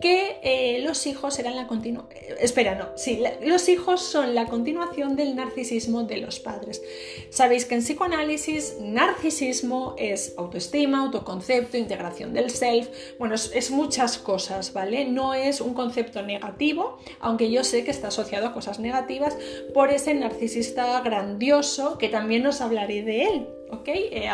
que 0.00 0.40
eh, 0.42 0.80
los 0.82 1.06
hijos 1.06 1.38
eran 1.38 1.54
la 1.54 1.68
continuación. 1.68 2.12
Eh, 2.20 2.38
espera, 2.40 2.74
no, 2.74 2.88
sí, 2.96 3.22
los 3.44 3.68
hijos 3.68 4.02
son 4.02 4.34
la 4.34 4.46
continuación 4.46 5.14
del 5.14 5.36
narcisismo 5.36 6.02
de 6.02 6.16
los 6.16 6.40
padres. 6.40 6.82
Sabéis 7.30 7.66
que 7.66 7.76
en 7.76 7.82
psicoanálisis, 7.82 8.78
narcisismo 8.80 9.94
es 9.96 10.34
autoestima, 10.36 11.04
autoconcepto, 11.04 11.76
integración 11.76 12.34
del 12.34 12.50
self. 12.50 12.88
Bueno, 13.16 13.36
es, 13.36 13.52
es 13.54 13.70
muchas 13.70 14.18
cosas, 14.18 14.72
¿vale? 14.72 15.04
No 15.04 15.34
es 15.34 15.60
un 15.60 15.74
concepto 15.74 16.22
negativo, 16.22 16.98
aunque 17.20 17.48
yo 17.48 17.62
sé 17.62 17.84
que 17.84 17.92
está 17.92 18.08
asociado 18.08 18.48
a 18.48 18.52
cosas 18.52 18.80
negativas 18.80 19.36
por 19.72 19.92
ese 19.92 20.14
narcisista 20.14 20.79
grandioso 21.02 21.98
que 21.98 22.08
también 22.08 22.46
os 22.46 22.60
hablaré 22.60 23.02
de 23.02 23.24
él, 23.24 23.48
¿ok? 23.70 23.88
Eh, 23.88 24.28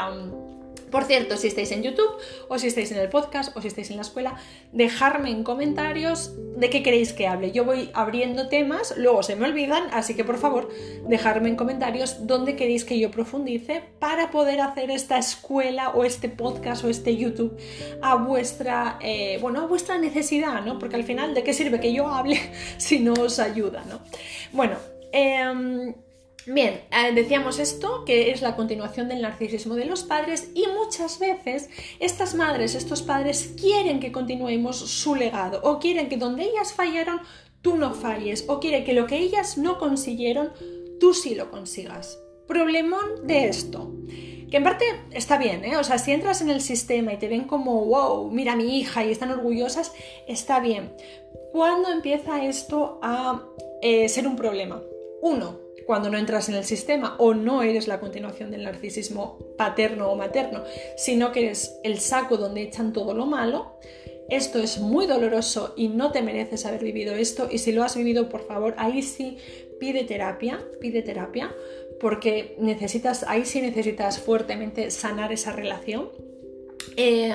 por 0.90 1.04
cierto, 1.04 1.36
si 1.36 1.48
estáis 1.48 1.72
en 1.72 1.82
YouTube 1.82 2.10
o 2.48 2.58
si 2.58 2.68
estáis 2.68 2.92
en 2.92 2.98
el 2.98 3.08
podcast 3.08 3.56
o 3.56 3.60
si 3.60 3.68
estáis 3.68 3.90
en 3.90 3.96
la 3.96 4.02
escuela, 4.02 4.36
dejadme 4.72 5.30
en 5.30 5.42
comentarios 5.42 6.32
de 6.56 6.70
qué 6.70 6.82
queréis 6.82 7.12
que 7.12 7.26
hable. 7.26 7.50
Yo 7.52 7.64
voy 7.64 7.90
abriendo 7.92 8.48
temas, 8.48 8.94
luego 8.96 9.22
se 9.22 9.36
me 9.36 9.46
olvidan, 9.46 9.88
así 9.92 10.14
que 10.14 10.24
por 10.24 10.38
favor, 10.38 10.70
dejadme 11.08 11.48
en 11.48 11.56
comentarios 11.56 12.26
dónde 12.26 12.56
queréis 12.56 12.84
que 12.84 12.98
yo 12.98 13.10
profundice 13.10 13.82
para 13.98 14.30
poder 14.30 14.60
hacer 14.60 14.90
esta 14.90 15.18
escuela 15.18 15.90
o 15.90 16.04
este 16.04 16.28
podcast 16.28 16.84
o 16.84 16.88
este 16.88 17.16
YouTube 17.16 17.58
a 18.00 18.14
vuestra, 18.14 18.98
eh, 19.02 19.38
bueno, 19.42 19.62
a 19.62 19.66
vuestra 19.66 19.98
necesidad, 19.98 20.64
¿no? 20.64 20.78
Porque 20.78 20.96
al 20.96 21.04
final, 21.04 21.34
¿de 21.34 21.42
qué 21.42 21.52
sirve 21.52 21.80
que 21.80 21.92
yo 21.92 22.06
hable 22.08 22.40
si 22.78 23.00
no 23.00 23.12
os 23.14 23.38
ayuda, 23.38 23.84
¿no? 23.88 24.00
Bueno, 24.52 24.76
eh, 25.12 25.94
Bien, 26.46 26.82
eh, 26.92 27.12
decíamos 27.12 27.58
esto, 27.58 28.04
que 28.04 28.30
es 28.30 28.40
la 28.40 28.54
continuación 28.54 29.08
del 29.08 29.22
narcisismo 29.22 29.74
de 29.74 29.84
los 29.84 30.04
padres 30.04 30.50
y 30.54 30.64
muchas 30.68 31.18
veces 31.18 31.68
estas 31.98 32.36
madres, 32.36 32.76
estos 32.76 33.02
padres 33.02 33.54
quieren 33.60 33.98
que 33.98 34.12
continuemos 34.12 34.76
su 34.76 35.16
legado 35.16 35.60
o 35.64 35.80
quieren 35.80 36.08
que 36.08 36.16
donde 36.16 36.44
ellas 36.44 36.72
fallaron 36.72 37.20
tú 37.62 37.74
no 37.74 37.94
falles 37.94 38.44
o 38.46 38.60
quieren 38.60 38.84
que 38.84 38.92
lo 38.92 39.08
que 39.08 39.18
ellas 39.18 39.58
no 39.58 39.76
consiguieron 39.78 40.52
tú 41.00 41.14
sí 41.14 41.34
lo 41.34 41.50
consigas. 41.50 42.16
Problemón 42.46 43.26
de 43.26 43.48
esto. 43.48 43.92
Que 44.48 44.58
en 44.58 44.62
parte 44.62 44.84
está 45.10 45.38
bien, 45.38 45.64
¿eh? 45.64 45.76
O 45.76 45.82
sea, 45.82 45.98
si 45.98 46.12
entras 46.12 46.42
en 46.42 46.50
el 46.50 46.60
sistema 46.60 47.12
y 47.12 47.16
te 47.16 47.26
ven 47.26 47.48
como, 47.48 47.84
wow, 47.86 48.30
mira 48.30 48.52
a 48.52 48.56
mi 48.56 48.78
hija 48.78 49.04
y 49.04 49.10
están 49.10 49.32
orgullosas, 49.32 49.92
está 50.28 50.60
bien. 50.60 50.92
¿Cuándo 51.50 51.90
empieza 51.90 52.44
esto 52.44 53.00
a 53.02 53.42
eh, 53.82 54.08
ser 54.08 54.28
un 54.28 54.36
problema? 54.36 54.80
Uno, 55.20 55.65
cuando 55.86 56.10
no 56.10 56.18
entras 56.18 56.48
en 56.48 56.56
el 56.56 56.64
sistema 56.64 57.14
o 57.18 57.32
no 57.32 57.62
eres 57.62 57.86
la 57.88 58.00
continuación 58.00 58.50
del 58.50 58.64
narcisismo 58.64 59.38
paterno 59.56 60.10
o 60.10 60.16
materno, 60.16 60.64
sino 60.96 61.32
que 61.32 61.46
eres 61.46 61.78
el 61.84 62.00
saco 62.00 62.36
donde 62.36 62.62
echan 62.62 62.92
todo 62.92 63.14
lo 63.14 63.26
malo. 63.26 63.78
Esto 64.28 64.58
es 64.58 64.78
muy 64.78 65.06
doloroso 65.06 65.72
y 65.76 65.88
no 65.88 66.10
te 66.10 66.20
mereces 66.20 66.66
haber 66.66 66.82
vivido 66.82 67.14
esto 67.14 67.48
y 67.50 67.58
si 67.58 67.70
lo 67.70 67.84
has 67.84 67.96
vivido, 67.96 68.28
por 68.28 68.44
favor, 68.44 68.74
ahí 68.76 69.02
sí 69.02 69.38
pide 69.78 70.02
terapia, 70.02 70.60
pide 70.80 71.02
terapia, 71.02 71.54
porque 72.00 72.56
necesitas, 72.58 73.24
ahí 73.28 73.44
sí 73.44 73.60
necesitas 73.60 74.18
fuertemente 74.18 74.90
sanar 74.90 75.32
esa 75.32 75.52
relación. 75.52 76.10
Eh, 76.96 77.34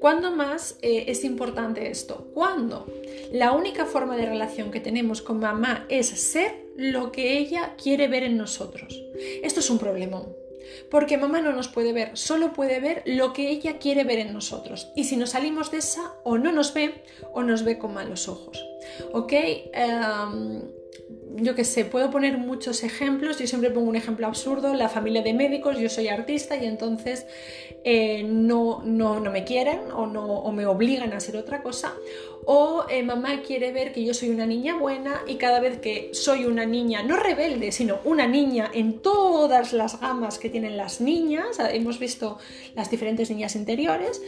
¿Cuándo 0.00 0.30
más 0.32 0.78
eh, 0.82 1.04
es 1.08 1.24
importante 1.24 1.90
esto? 1.90 2.30
Cuando 2.32 2.86
la 3.32 3.52
única 3.52 3.84
forma 3.86 4.16
de 4.16 4.26
relación 4.26 4.70
que 4.70 4.80
tenemos 4.80 5.20
con 5.20 5.40
mamá 5.40 5.86
es 5.88 6.08
ser 6.08 6.63
lo 6.76 7.12
que 7.12 7.38
ella 7.38 7.74
quiere 7.76 8.08
ver 8.08 8.22
en 8.22 8.36
nosotros. 8.36 9.02
Esto 9.42 9.60
es 9.60 9.70
un 9.70 9.78
problema. 9.78 10.22
Porque 10.90 11.18
mamá 11.18 11.40
no 11.40 11.52
nos 11.52 11.68
puede 11.68 11.92
ver, 11.92 12.16
solo 12.16 12.52
puede 12.52 12.80
ver 12.80 13.02
lo 13.04 13.32
que 13.32 13.50
ella 13.50 13.78
quiere 13.78 14.04
ver 14.04 14.18
en 14.18 14.32
nosotros. 14.32 14.88
Y 14.96 15.04
si 15.04 15.16
nos 15.16 15.30
salimos 15.30 15.70
de 15.70 15.78
esa, 15.78 16.14
o 16.24 16.38
no 16.38 16.52
nos 16.52 16.72
ve 16.74 17.04
o 17.32 17.42
nos 17.42 17.64
ve 17.64 17.78
con 17.78 17.94
malos 17.94 18.28
ojos. 18.28 18.64
¿Ok? 19.12 19.32
Em, 19.32 20.62
yo 21.36 21.54
que 21.54 21.64
sé, 21.64 21.84
puedo 21.84 22.10
poner 22.10 22.38
muchos 22.38 22.84
ejemplos, 22.84 23.38
yo 23.38 23.46
siempre 23.46 23.70
pongo 23.70 23.88
un 23.88 23.96
ejemplo 23.96 24.26
absurdo, 24.26 24.72
la 24.74 24.88
familia 24.88 25.22
de 25.22 25.34
médicos, 25.34 25.78
yo 25.78 25.88
soy 25.88 26.08
artista 26.08 26.56
y 26.56 26.64
entonces 26.64 27.26
eh, 27.82 28.22
no, 28.22 28.82
no, 28.84 29.18
no, 29.18 29.30
me 29.32 29.44
quieren 29.44 29.80
o, 29.92 30.06
no, 30.06 30.24
o 30.24 30.52
me 30.52 30.66
obligan 30.66 31.12
a 31.12 31.16
hacer 31.16 31.36
otra 31.36 31.62
cosa, 31.62 31.94
o 32.46 32.84
eh, 32.88 33.02
mamá 33.02 33.42
quiere 33.42 33.72
ver 33.72 33.92
que 33.92 34.04
yo 34.04 34.14
soy 34.14 34.30
una 34.30 34.46
niña 34.46 34.78
buena 34.78 35.22
y 35.26 35.34
cada 35.34 35.58
vez 35.58 35.80
que 35.80 36.10
soy 36.12 36.44
una 36.44 36.66
niña, 36.66 37.02
no 37.02 37.16
rebelde, 37.16 37.72
sino 37.72 37.98
una 38.04 38.26
niña 38.28 38.70
en 38.72 39.00
todas 39.00 39.72
las 39.72 40.00
gamas 40.00 40.38
que 40.38 40.50
tienen 40.50 40.76
las 40.76 41.00
niñas, 41.00 41.58
hemos 41.58 41.98
visto 41.98 42.38
las 42.76 42.90
diferentes 42.90 43.28
niñas 43.28 43.56
interiores, 43.56 44.22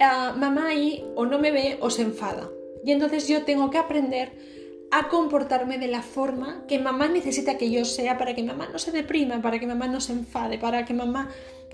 ah, 0.00 0.32
mamá 0.36 0.68
ahí 0.68 1.04
o 1.16 1.26
no 1.26 1.38
me 1.38 1.50
ve 1.50 1.76
o 1.80 1.90
se 1.90 2.02
enfada. 2.02 2.48
Y 2.84 2.92
entonces 2.92 3.26
yo 3.26 3.42
tengo 3.42 3.68
que 3.70 3.78
aprender 3.78 4.55
a 4.90 5.08
comportarme 5.08 5.78
de 5.78 5.88
la 5.88 6.02
forma 6.02 6.64
que 6.68 6.78
mamá 6.78 7.08
necesita 7.08 7.58
que 7.58 7.70
yo 7.70 7.84
sea 7.84 8.18
para 8.18 8.34
que 8.34 8.42
mamá 8.42 8.68
no 8.72 8.78
se 8.78 8.92
deprima, 8.92 9.42
para 9.42 9.58
que 9.58 9.66
mamá 9.66 9.88
no 9.88 10.00
se 10.00 10.12
enfade, 10.12 10.58
para 10.58 10.84
que 10.84 10.94
mamá 10.94 11.30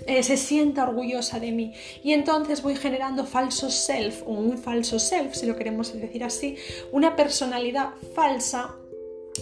eh, 0.06 0.22
se 0.22 0.36
sienta 0.36 0.88
orgullosa 0.88 1.38
de 1.38 1.52
mí. 1.52 1.74
Y 2.02 2.12
entonces 2.12 2.62
voy 2.62 2.76
generando 2.76 3.24
falso 3.26 3.70
self 3.70 4.22
o 4.26 4.30
un 4.30 4.58
falso 4.58 4.98
self, 4.98 5.34
si 5.34 5.46
lo 5.46 5.56
queremos 5.56 5.92
decir 5.92 6.24
así, 6.24 6.56
una 6.90 7.14
personalidad 7.14 7.90
falsa 8.14 8.76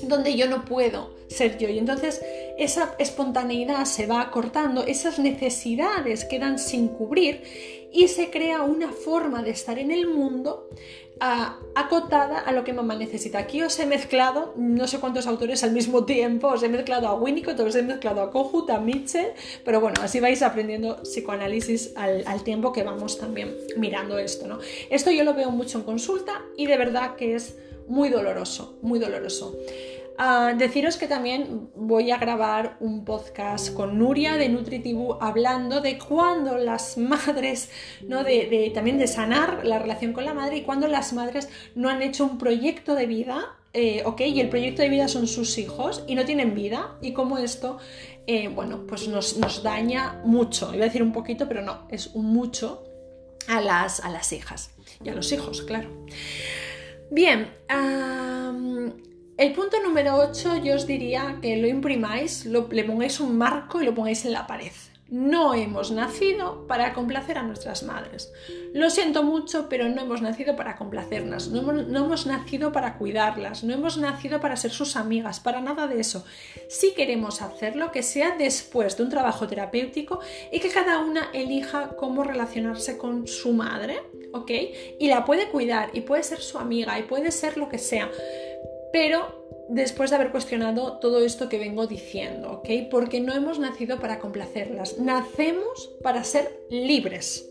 donde 0.03 0.37
yo 0.37 0.49
no 0.49 0.65
puedo 0.65 1.15
ser 1.29 1.59
yo. 1.59 1.69
Y 1.69 1.79
entonces 1.79 2.21
esa 2.59 2.95
espontaneidad 2.99 3.85
se 3.85 4.07
va 4.07 4.31
cortando, 4.31 4.85
esas 4.85 5.19
necesidades 5.19 6.25
quedan 6.25 6.59
sin 6.59 6.89
cubrir 6.89 7.43
y 7.93 8.09
se 8.09 8.31
crea 8.31 8.63
una 8.63 8.93
forma 8.93 9.43
de 9.43 9.51
estar 9.51 9.79
en 9.79 9.91
el 9.91 10.07
mundo 10.07 10.69
acotada 11.21 12.39
a 12.39 12.53
lo 12.53 12.65
que 12.65 12.73
mamá 12.73 12.97
necesita. 12.97 13.39
Aquí 13.39 13.63
os 13.63 13.79
he 13.79 13.87
mezclado 13.87 14.55
no 14.57 14.87
sé 14.87 14.99
cuántos 14.99 15.27
autores 15.27 15.63
al 15.63 15.73
mismo 15.73 16.05
tiempo, 16.05 16.49
os 16.49 16.63
he 16.63 16.69
mezclado 16.69 17.09
a 17.09 17.15
Winnicott, 17.15 17.61
os 17.61 17.77
he 17.77 17.83
mezclado 17.83 18.23
a 18.23 18.31
Kohut, 18.31 18.71
a 18.71 18.81
Mitchell, 18.81 19.33
pero 19.65 19.81
bueno, 19.81 20.01
así 20.03 20.19
vais 20.19 20.43
aprendiendo 20.43 20.97
psicoanálisis 21.03 21.93
al, 21.97 22.25
al, 22.27 22.43
tiempo 22.43 22.73
que 22.73 22.83
vamos 22.83 23.19
también 23.19 23.55
mirando 23.77 24.19
esto, 24.19 24.47
¿no? 24.47 24.59
Esto 24.89 25.11
yo 25.11 25.25
lo 25.25 25.35
veo 25.35 25.51
mucho 25.51 25.79
en 25.79 25.85
consulta 25.85 26.43
y 26.57 26.67
de 26.67 26.77
verdad 26.79 27.17
que 27.17 27.35
es 27.35 27.57
muy 27.87 28.09
doloroso, 28.09 28.79
muy 28.81 28.99
doloroso. 28.99 29.55
Ah, 30.23 30.53
deciros 30.55 30.99
que 30.99 31.07
también 31.09 31.71
voy 31.75 32.11
a 32.11 32.19
grabar 32.19 32.77
un 32.81 33.07
podcast 33.07 33.73
con 33.73 33.99
Nuria 33.99 34.37
de 34.37 34.51
Nutritivo 34.51 35.17
hablando 35.23 35.81
de 35.81 35.97
cuando 35.97 36.59
las 36.59 36.99
madres, 36.99 37.71
¿no? 38.07 38.23
De, 38.23 38.71
también 38.75 38.99
de 38.99 39.07
sanar 39.07 39.65
la 39.65 39.79
relación 39.79 40.13
con 40.13 40.27
la 40.27 40.35
madre 40.35 40.59
y 40.59 40.63
cuando 40.63 40.89
las 40.89 41.15
madres 41.15 41.49
no 41.75 41.89
han 41.89 42.03
hecho 42.03 42.27
un 42.27 42.37
proyecto 42.37 42.95
de 42.95 43.07
vida, 43.07 43.57
eh, 43.73 44.03
¿ok? 44.05 44.21
Y 44.21 44.41
el 44.41 44.51
proyecto 44.51 44.83
de 44.83 44.91
vida 44.91 45.09
son 45.09 45.27
sus 45.27 45.57
hijos 45.57 46.05
y 46.07 46.17
no 46.17 46.27
tienen 46.27 46.55
vida 46.55 46.99
y 47.01 47.15
cómo 47.15 47.39
esto, 47.39 47.79
eh, 48.27 48.49
bueno, 48.49 48.85
pues 48.87 49.09
nos, 49.09 49.39
nos, 49.39 49.63
daña 49.63 50.21
mucho. 50.27 50.75
Iba 50.75 50.85
a 50.85 50.89
decir 50.89 51.03
un 51.03 51.15
poquito, 51.15 51.49
pero 51.49 51.63
no, 51.63 51.89
es 51.89 52.09
un 52.09 52.27
mucho 52.27 52.85
a 53.49 53.63
las, 53.63 54.01
a 54.01 54.11
las 54.11 54.35
hijas 54.35 54.73
y 55.03 55.09
a 55.09 55.15
los 55.15 55.33
hijos, 55.33 55.63
claro. 55.63 56.05
Bien, 57.11 57.49
el 59.41 59.55
punto 59.55 59.83
número 59.83 60.17
8 60.17 60.59
yo 60.63 60.75
os 60.75 60.87
diría 60.87 61.39
que 61.41 61.57
lo 61.57 61.67
imprimáis, 61.67 62.45
le 62.45 62.85
pongáis 62.85 63.21
un 63.21 63.39
marco 63.39 63.81
y 63.81 63.87
lo 63.87 63.95
pongáis 63.95 64.27
en 64.27 64.33
la 64.33 64.47
pared. 64.47 64.73
No 65.09 65.55
hemos 65.55 65.91
nacido 65.91 66.67
para 66.67 66.93
complacer 66.93 67.39
a 67.39 67.43
nuestras 67.43 67.83
madres. 67.83 68.31
Lo 68.75 68.91
siento 68.91 69.23
mucho, 69.23 69.67
pero 69.71 69.89
no 69.89 70.03
hemos 70.03 70.21
nacido 70.21 70.57
para 70.57 70.77
complacerlas, 70.77 71.49
no 71.49 71.61
hemos, 71.61 71.89
no 71.89 72.05
hemos, 72.05 72.27
nacido 72.27 72.71
para 72.71 72.99
cuidarlas, 72.99 73.65
no 73.65 73.73
hemos 73.73 73.97
nacido 73.97 74.41
para 74.41 74.57
ser 74.57 74.73
sus 74.73 74.95
amigas, 74.95 75.41
para 75.41 75.63
nada 75.63 75.87
de 75.87 76.01
eso. 76.01 76.27
Si 76.69 76.93
queremos 76.93 77.41
hacerlo, 77.41 77.93
que 77.93 78.03
sea 78.03 78.37
después 78.37 78.99
de 78.99 79.05
un 79.05 79.09
trabajo 79.09 79.49
terapéutico 79.49 80.21
y 80.53 80.61
que 80.61 80.69
cada 80.69 80.99
una 80.99 81.31
elija 81.33 81.97
cómo 81.97 82.25
relacionarse 82.25 82.99
con 82.99 83.27
su 83.27 83.55
madre, 83.55 84.03
¿ok? 84.35 84.51
Y 85.01 85.09
la 85.09 85.25
puede 85.25 85.49
cuidar 85.49 85.89
y 85.95 86.03
puede 86.03 86.25
ser 86.25 86.43
su 86.43 86.59
amiga 86.59 86.99
y 86.99 87.05
puede 87.05 87.33
ser 87.33 87.57
lo 87.57 87.71
que 87.71 87.79
sea 87.79 88.11
pero 88.93 89.67
después 89.69 90.11
de 90.11 90.17
haber 90.17 90.31
cuestionado 90.31 90.99
todo 90.99 91.25
esto 91.25 91.49
que 91.49 91.59
vengo 91.59 91.87
diciendo, 91.87 92.51
¿ok? 92.53 92.69
Porque 92.91 93.21
no 93.21 93.33
hemos 93.33 93.59
nacido 93.59 94.01
para 94.01 94.19
complacerlas, 94.19 94.99
nacemos 94.99 95.91
para 96.03 96.25
ser 96.25 96.61
libres 96.71 97.51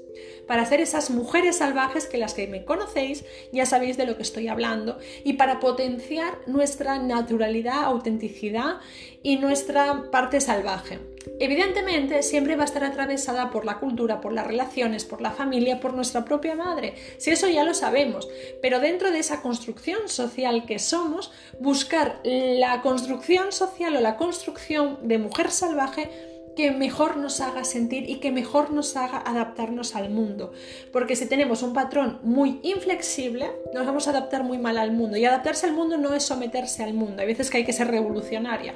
para 0.49 0.65
ser 0.65 0.81
esas 0.81 1.11
mujeres 1.11 1.57
salvajes 1.57 2.07
que 2.07 2.17
las 2.17 2.33
que 2.33 2.47
me 2.47 2.65
conocéis 2.65 3.23
ya 3.51 3.67
sabéis 3.67 3.97
de 3.97 4.07
lo 4.07 4.17
que 4.17 4.23
estoy 4.23 4.47
hablando 4.47 4.97
y 5.23 5.33
para 5.33 5.59
potenciar 5.59 6.39
nuestra 6.47 6.97
naturalidad, 6.97 7.83
autenticidad 7.83 8.77
y 9.21 9.37
nuestra 9.37 10.09
parte 10.09 10.41
salvaje. 10.41 10.97
Evidentemente 11.39 12.21
siempre 12.23 12.55
va 12.55 12.63
a 12.63 12.65
estar 12.65 12.83
atravesada 12.83 13.49
por 13.49 13.65
la 13.65 13.79
cultura, 13.79 14.21
por 14.21 14.33
las 14.33 14.47
relaciones, 14.47 15.05
por 15.05 15.21
la 15.21 15.31
familia, 15.31 15.79
por 15.79 15.93
nuestra 15.93 16.25
propia 16.25 16.55
madre. 16.55 16.95
Si 17.17 17.31
eso 17.31 17.47
ya 17.47 17.63
lo 17.63 17.73
sabemos, 17.73 18.27
pero 18.61 18.79
dentro 18.79 19.11
de 19.11 19.19
esa 19.19 19.41
construcción 19.41 20.07
social 20.07 20.65
que 20.65 20.79
somos, 20.79 21.31
buscar 21.59 22.19
la 22.23 22.81
construcción 22.81 23.51
social 23.51 23.95
o 23.95 24.01
la 24.01 24.17
construcción 24.17 24.99
de 25.03 25.17
mujer 25.17 25.51
salvaje 25.51 26.09
que 26.55 26.71
mejor 26.71 27.15
nos 27.15 27.39
haga 27.39 27.63
sentir 27.63 28.09
y 28.09 28.19
que 28.19 28.31
mejor 28.31 28.71
nos 28.71 28.97
haga 28.97 29.23
adaptarnos 29.25 29.95
al 29.95 30.09
mundo. 30.09 30.51
Porque 30.91 31.15
si 31.15 31.25
tenemos 31.25 31.63
un 31.63 31.73
patrón 31.73 32.19
muy 32.21 32.59
inflexible, 32.63 33.49
nos 33.73 33.85
vamos 33.85 34.07
a 34.07 34.11
adaptar 34.11 34.43
muy 34.43 34.57
mal 34.57 34.77
al 34.77 34.91
mundo. 34.91 35.15
Y 35.15 35.23
adaptarse 35.23 35.67
al 35.67 35.73
mundo 35.73 35.97
no 35.97 36.13
es 36.13 36.23
someterse 36.23 36.83
al 36.83 36.93
mundo. 36.93 37.21
Hay 37.21 37.27
veces 37.27 37.49
que 37.49 37.59
hay 37.59 37.63
que 37.63 37.71
ser 37.71 37.87
revolucionaria. 37.87 38.75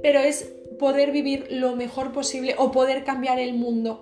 Pero 0.00 0.20
es 0.20 0.52
poder 0.78 1.10
vivir 1.10 1.46
lo 1.50 1.76
mejor 1.76 2.12
posible 2.12 2.54
o 2.58 2.72
poder 2.72 3.04
cambiar 3.04 3.38
el 3.38 3.54
mundo 3.54 4.00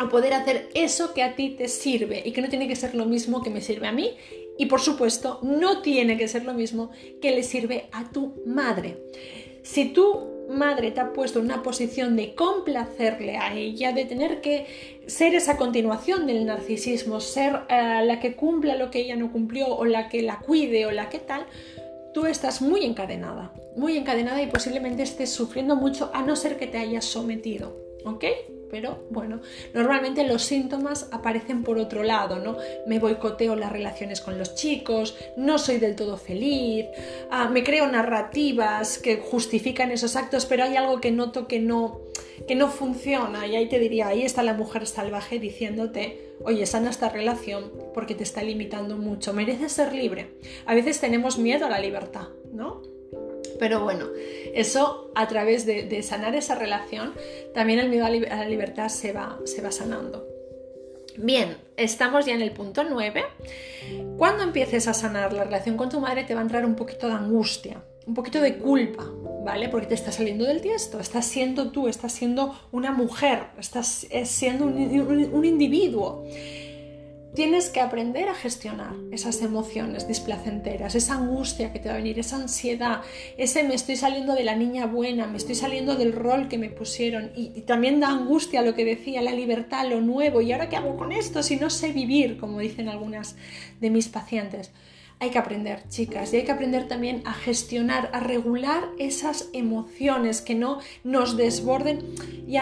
o 0.00 0.08
poder 0.08 0.32
hacer 0.32 0.68
eso 0.74 1.12
que 1.12 1.22
a 1.22 1.34
ti 1.34 1.50
te 1.50 1.68
sirve 1.68 2.22
y 2.24 2.32
que 2.32 2.40
no 2.40 2.48
tiene 2.48 2.68
que 2.68 2.76
ser 2.76 2.94
lo 2.94 3.04
mismo 3.04 3.42
que 3.42 3.50
me 3.50 3.60
sirve 3.60 3.86
a 3.88 3.92
mí 3.92 4.16
y 4.56 4.66
por 4.66 4.80
supuesto 4.80 5.40
no 5.42 5.82
tiene 5.82 6.16
que 6.16 6.28
ser 6.28 6.44
lo 6.44 6.54
mismo 6.54 6.90
que 7.20 7.32
le 7.32 7.42
sirve 7.42 7.88
a 7.92 8.10
tu 8.10 8.34
madre. 8.46 8.98
Si 9.62 9.86
tú 9.86 10.38
madre 10.48 10.90
te 10.90 11.00
ha 11.00 11.12
puesto 11.12 11.38
en 11.38 11.44
una 11.44 11.62
posición 11.62 12.16
de 12.16 12.34
complacerle 12.34 13.36
a 13.36 13.54
ella, 13.54 13.92
de 13.92 14.04
tener 14.04 14.40
que 14.40 14.66
ser 15.06 15.34
esa 15.34 15.56
continuación 15.56 16.26
del 16.26 16.46
narcisismo, 16.46 17.20
ser 17.20 17.60
eh, 17.68 18.00
la 18.04 18.18
que 18.18 18.34
cumpla 18.34 18.76
lo 18.76 18.90
que 18.90 19.00
ella 19.00 19.16
no 19.16 19.30
cumplió 19.30 19.68
o 19.68 19.84
la 19.84 20.08
que 20.08 20.22
la 20.22 20.40
cuide 20.40 20.86
o 20.86 20.90
la 20.90 21.08
que 21.08 21.18
tal, 21.18 21.46
tú 22.18 22.26
estás 22.26 22.60
muy 22.60 22.84
encadenada, 22.84 23.52
muy 23.76 23.96
encadenada 23.96 24.42
y 24.42 24.48
posiblemente 24.48 25.04
estés 25.04 25.32
sufriendo 25.32 25.76
mucho 25.76 26.10
a 26.12 26.22
no 26.22 26.34
ser 26.34 26.58
que 26.58 26.66
te 26.66 26.76
hayas 26.76 27.04
sometido, 27.04 27.76
¿ok? 28.04 28.24
pero 28.70 29.06
bueno, 29.10 29.40
normalmente 29.72 30.26
los 30.26 30.42
síntomas 30.42 31.08
aparecen 31.12 31.62
por 31.62 31.78
otro 31.78 32.02
lado, 32.02 32.38
¿no? 32.38 32.56
Me 32.86 32.98
boicoteo 32.98 33.56
las 33.56 33.72
relaciones 33.72 34.20
con 34.20 34.38
los 34.38 34.54
chicos, 34.54 35.16
no 35.36 35.58
soy 35.58 35.78
del 35.78 35.96
todo 35.96 36.16
feliz, 36.16 36.86
ah, 37.30 37.48
me 37.48 37.64
creo 37.64 37.88
narrativas 37.88 38.98
que 38.98 39.16
justifican 39.16 39.90
esos 39.90 40.16
actos, 40.16 40.46
pero 40.46 40.64
hay 40.64 40.76
algo 40.76 41.00
que 41.00 41.10
noto 41.10 41.46
que 41.46 41.60
no, 41.60 42.02
que 42.48 42.56
no 42.56 42.68
funciona 42.68 43.46
y 43.46 43.54
ahí 43.54 43.68
te 43.68 43.78
diría, 43.78 44.08
ahí 44.08 44.22
está 44.22 44.42
la 44.42 44.54
mujer 44.54 44.86
salvaje 44.86 45.38
diciéndote, 45.38 46.34
oye, 46.42 46.66
sana 46.66 46.90
esta 46.90 47.08
relación 47.08 47.70
porque 47.94 48.16
te 48.16 48.24
está 48.24 48.42
limitando 48.42 48.96
mucho, 48.96 49.32
mereces 49.32 49.70
ser 49.70 49.92
libre. 49.92 50.30
A 50.66 50.74
veces 50.74 50.98
tenemos 50.98 51.38
miedo 51.38 51.66
a 51.66 51.70
la 51.70 51.78
libertad, 51.78 52.28
¿no? 52.52 52.82
Pero 53.58 53.82
bueno, 53.82 54.06
eso 54.54 55.10
a 55.14 55.28
través 55.28 55.66
de, 55.66 56.02
sanar 56.02 56.34
esa 56.34 56.54
relación, 56.54 57.14
también 57.54 57.78
el 57.78 57.88
miedo 57.88 58.06
a, 58.06 58.10
la 58.10 58.48
libertad 58.48 58.88
se 58.88 59.12
va, 59.12 59.38
se 59.44 59.62
va 59.62 59.70
sanando. 59.70 60.26
Bien, 61.16 61.56
estamos 61.76 62.26
ya 62.26 62.34
en 62.34 62.42
el 62.42 62.52
punto 62.52 62.84
9. 62.84 63.24
Cuando 64.16 64.44
empieces 64.44 64.86
a 64.86 64.94
sanar 64.94 65.32
la 65.32 65.44
relación 65.44 65.76
con 65.76 65.88
tu 65.88 66.00
madre 66.00 66.24
te 66.24 66.34
va 66.34 66.40
a 66.40 66.44
entrar 66.44 66.64
un 66.64 66.76
poquito 66.76 67.08
de 67.08 67.14
angustia, 67.14 67.82
un 68.08 68.14
poquito 68.14 68.40
de 68.40 68.56
culpa, 68.56 69.04
¿vale? 69.44 69.68
Porque 69.68 69.86
te 69.86 69.94
estás 69.94 70.14
saliendo 70.14 70.46
del 70.46 70.62
tiesto, 70.62 70.98
estás 70.98 71.26
siendo 71.26 71.70
tú, 71.70 71.88
estás 71.88 72.12
siendo 72.12 72.58
una 72.72 72.90
mujer, 72.90 73.48
estás 73.58 74.06
siendo 74.24 74.64
un 74.64 75.44
individuo. 75.44 76.24
Tienes 77.34 77.68
que 77.68 77.80
aprender 77.80 78.30
a 78.30 78.34
gestionar 78.34 78.94
esas 79.12 79.42
emociones 79.42 80.08
displacenteras, 80.08 80.94
esa 80.94 81.16
angustia 81.16 81.70
que 81.70 81.78
te 81.78 81.88
va 81.88 81.94
a 81.94 81.98
venir, 81.98 82.18
esa 82.18 82.36
ansiedad, 82.36 83.02
ese 83.36 83.62
me 83.62 83.74
estoy 83.74 83.96
saliendo 83.96 84.34
de 84.34 84.44
la 84.44 84.56
niña 84.56 84.86
buena, 84.86 85.26
me 85.26 85.36
estoy 85.36 85.54
saliendo 85.54 85.94
del 85.94 86.14
rol 86.14 86.48
que 86.48 86.56
me 86.56 86.70
pusieron 86.70 87.30
y, 87.36 87.60
también 87.60 88.00
da 88.00 88.08
angustia 88.08 88.62
lo 88.62 88.74
que 88.74 88.86
decía, 88.86 89.20
la 89.20 89.32
libertad, 89.32 89.86
lo 89.86 90.00
nuevo, 90.00 90.40
y 90.40 90.50
ahora 90.50 90.70
qué 90.70 90.76
hago 90.76 90.96
con 90.96 91.12
esto 91.12 91.42
si 91.42 91.56
no 91.56 91.68
sé 91.68 91.92
vivir, 91.92 92.38
como 92.38 92.58
dicen 92.58 92.88
algunas 92.88 93.36
de 93.80 93.90
mis 93.90 94.08
pacientes. 94.08 94.72
Hay 95.20 95.30
que 95.30 95.38
aprender, 95.38 95.88
chicas, 95.88 96.32
y 96.32 96.36
hay 96.36 96.44
que 96.44 96.52
aprender 96.52 96.86
también 96.86 97.22
a 97.24 97.32
gestionar, 97.32 98.08
a 98.12 98.20
regular 98.20 98.88
esas 98.98 99.48
emociones 99.52 100.40
que 100.40 100.54
no 100.54 100.80
nos 101.02 101.36
desborden 101.36 102.14
y 102.46 102.56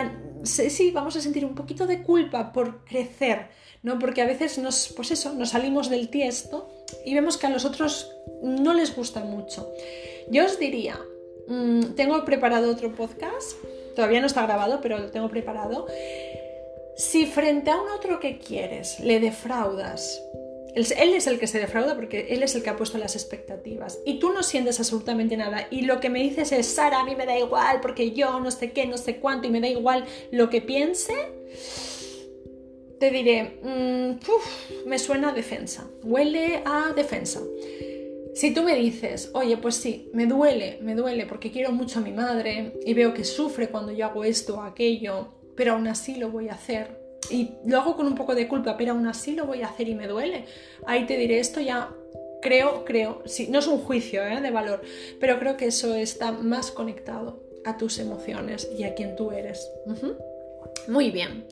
sí, 0.45 0.91
vamos 0.91 1.17
a 1.17 1.21
sentir 1.21 1.45
un 1.45 1.55
poquito 1.55 1.87
de 1.87 2.03
culpa 2.03 2.53
por 2.53 2.85
crecer 2.85 3.49
¿no? 3.87 4.01
Porque 4.01 4.21
a 4.21 4.27
veces 4.27 4.59
nos, 4.59 4.93
pues 4.97 5.13
eso, 5.13 5.33
nos 5.35 5.51
salimos 5.51 5.89
del 5.89 6.09
tiesto 6.09 6.69
y 7.05 7.15
vemos 7.15 7.37
que 7.37 7.47
a 7.47 7.51
los 7.51 7.65
otros 7.65 8.11
no 8.43 8.75
les 8.75 8.97
gusta 8.97 9.21
mucho. 9.21 9.73
Yo 10.29 10.45
os 10.45 10.59
diría, 10.59 10.99
mm, 11.47 11.95
tengo 11.95 12.25
preparado 12.25 12.69
otro 12.69 12.93
podcast, 12.97 13.53
todavía 13.95 14.21
no 14.21 14.27
está 14.27 14.43
grabado, 14.45 14.81
pero 14.83 14.99
lo 14.99 15.13
tengo 15.13 15.29
preparado. 15.29 15.87
Si 16.97 17.27
frente 17.27 17.71
a 17.71 17.81
un 17.81 17.89
otro 17.91 18.19
que 18.19 18.39
quieres 18.39 18.99
le 18.99 19.21
defraudas, 19.21 20.21
él 20.77 21.15
es 21.15 21.27
el 21.27 21.39
que 21.39 21.47
se 21.47 21.59
defrauda 21.59 21.97
porque 21.97 22.29
él 22.31 22.43
es 22.43 22.55
el 22.55 22.63
que 22.63 22.71
ha 22.71 22.77
puesto 22.77 22.99
las 22.99 23.17
expectativas 23.17 23.99
y 24.05 24.19
tú 24.19 24.33
no 24.33 24.43
sientes 24.43 24.79
absolutamente 24.79 25.37
nada 25.37 25.69
y 25.71 25.83
lo 25.83 26.01
que 26.01 26.11
me 26.11 26.23
dices 26.23 26.53
es, 26.53 26.67
Sara, 26.67 27.01
a 27.01 27.05
mí 27.05 27.17
me 27.17 27.25
da 27.25 27.39
igual 27.39 27.81
porque 27.81 28.13
yo 28.13 28.39
no 28.41 28.51
sé 28.51 28.73
qué, 28.73 28.87
no 28.87 28.99
sé 28.99 29.17
cuánto 29.17 29.49
y 29.49 29.51
me 29.51 29.61
da 29.61 29.69
igual 29.69 30.05
lo 30.31 30.51
que 30.51 30.61
piense, 30.61 31.15
te 33.01 33.11
diré, 33.11 33.59
mm, 33.63 34.89
me 34.89 34.99
suena 34.99 35.31
a 35.31 35.33
defensa, 35.33 35.89
huele 36.03 36.63
a 36.65 36.93
defensa. 36.95 37.41
Si 38.35 38.53
tú 38.53 38.63
me 38.63 38.75
dices, 38.75 39.31
oye, 39.33 39.57
pues 39.57 39.77
sí, 39.77 40.11
me 40.13 40.27
duele, 40.27 40.79
me 40.83 40.95
duele 40.95 41.25
porque 41.25 41.51
quiero 41.51 41.73
mucho 41.73 42.01
a 42.01 42.03
mi 42.03 42.13
madre 42.13 42.75
y 42.85 42.93
veo 42.93 43.15
que 43.15 43.25
sufre 43.25 43.69
cuando 43.69 43.93
yo 43.93 44.05
hago 44.05 44.25
esto 44.25 44.57
o 44.57 44.61
aquello, 44.61 45.29
pero 45.57 45.73
aún 45.73 45.89
así 45.89 46.17
lo 46.17 46.31
voy 46.31 46.51
a 46.51 46.53
hacer. 46.53 47.06
Y 47.31 47.53
lo 47.65 47.79
hago 47.79 47.97
con 47.97 48.07
un 48.07 48.15
poco 48.15 48.35
de 48.35 48.49
culpa, 48.49 48.77
pero 48.77 48.93
aún 48.93 49.07
así 49.07 49.35
lo 49.35 49.47
voy 49.47 49.63
a 49.63 49.69
hacer 49.69 49.89
y 49.89 49.95
me 49.95 50.07
duele. 50.07 50.45
Ahí 50.87 51.07
te 51.07 51.17
diré, 51.17 51.39
esto 51.39 51.61
ya 51.61 51.91
creo, 52.41 52.85
creo, 52.85 53.23
sí, 53.25 53.49
no 53.51 53.59
es 53.59 53.67
un 53.67 53.79
juicio 53.79 54.25
¿eh? 54.25 54.41
de 54.41 54.51
valor, 54.51 54.83
pero 55.19 55.39
creo 55.39 55.57
que 55.57 55.67
eso 55.67 55.95
está 55.95 56.33
más 56.33 56.71
conectado 56.71 57.41
a 57.65 57.77
tus 57.77 57.99
emociones 57.99 58.69
y 58.79 58.85
a 58.85 58.95
quien 58.95 59.17
tú 59.17 59.33
eres. 59.33 59.69
Muy 60.89 61.11
bien. 61.11 61.47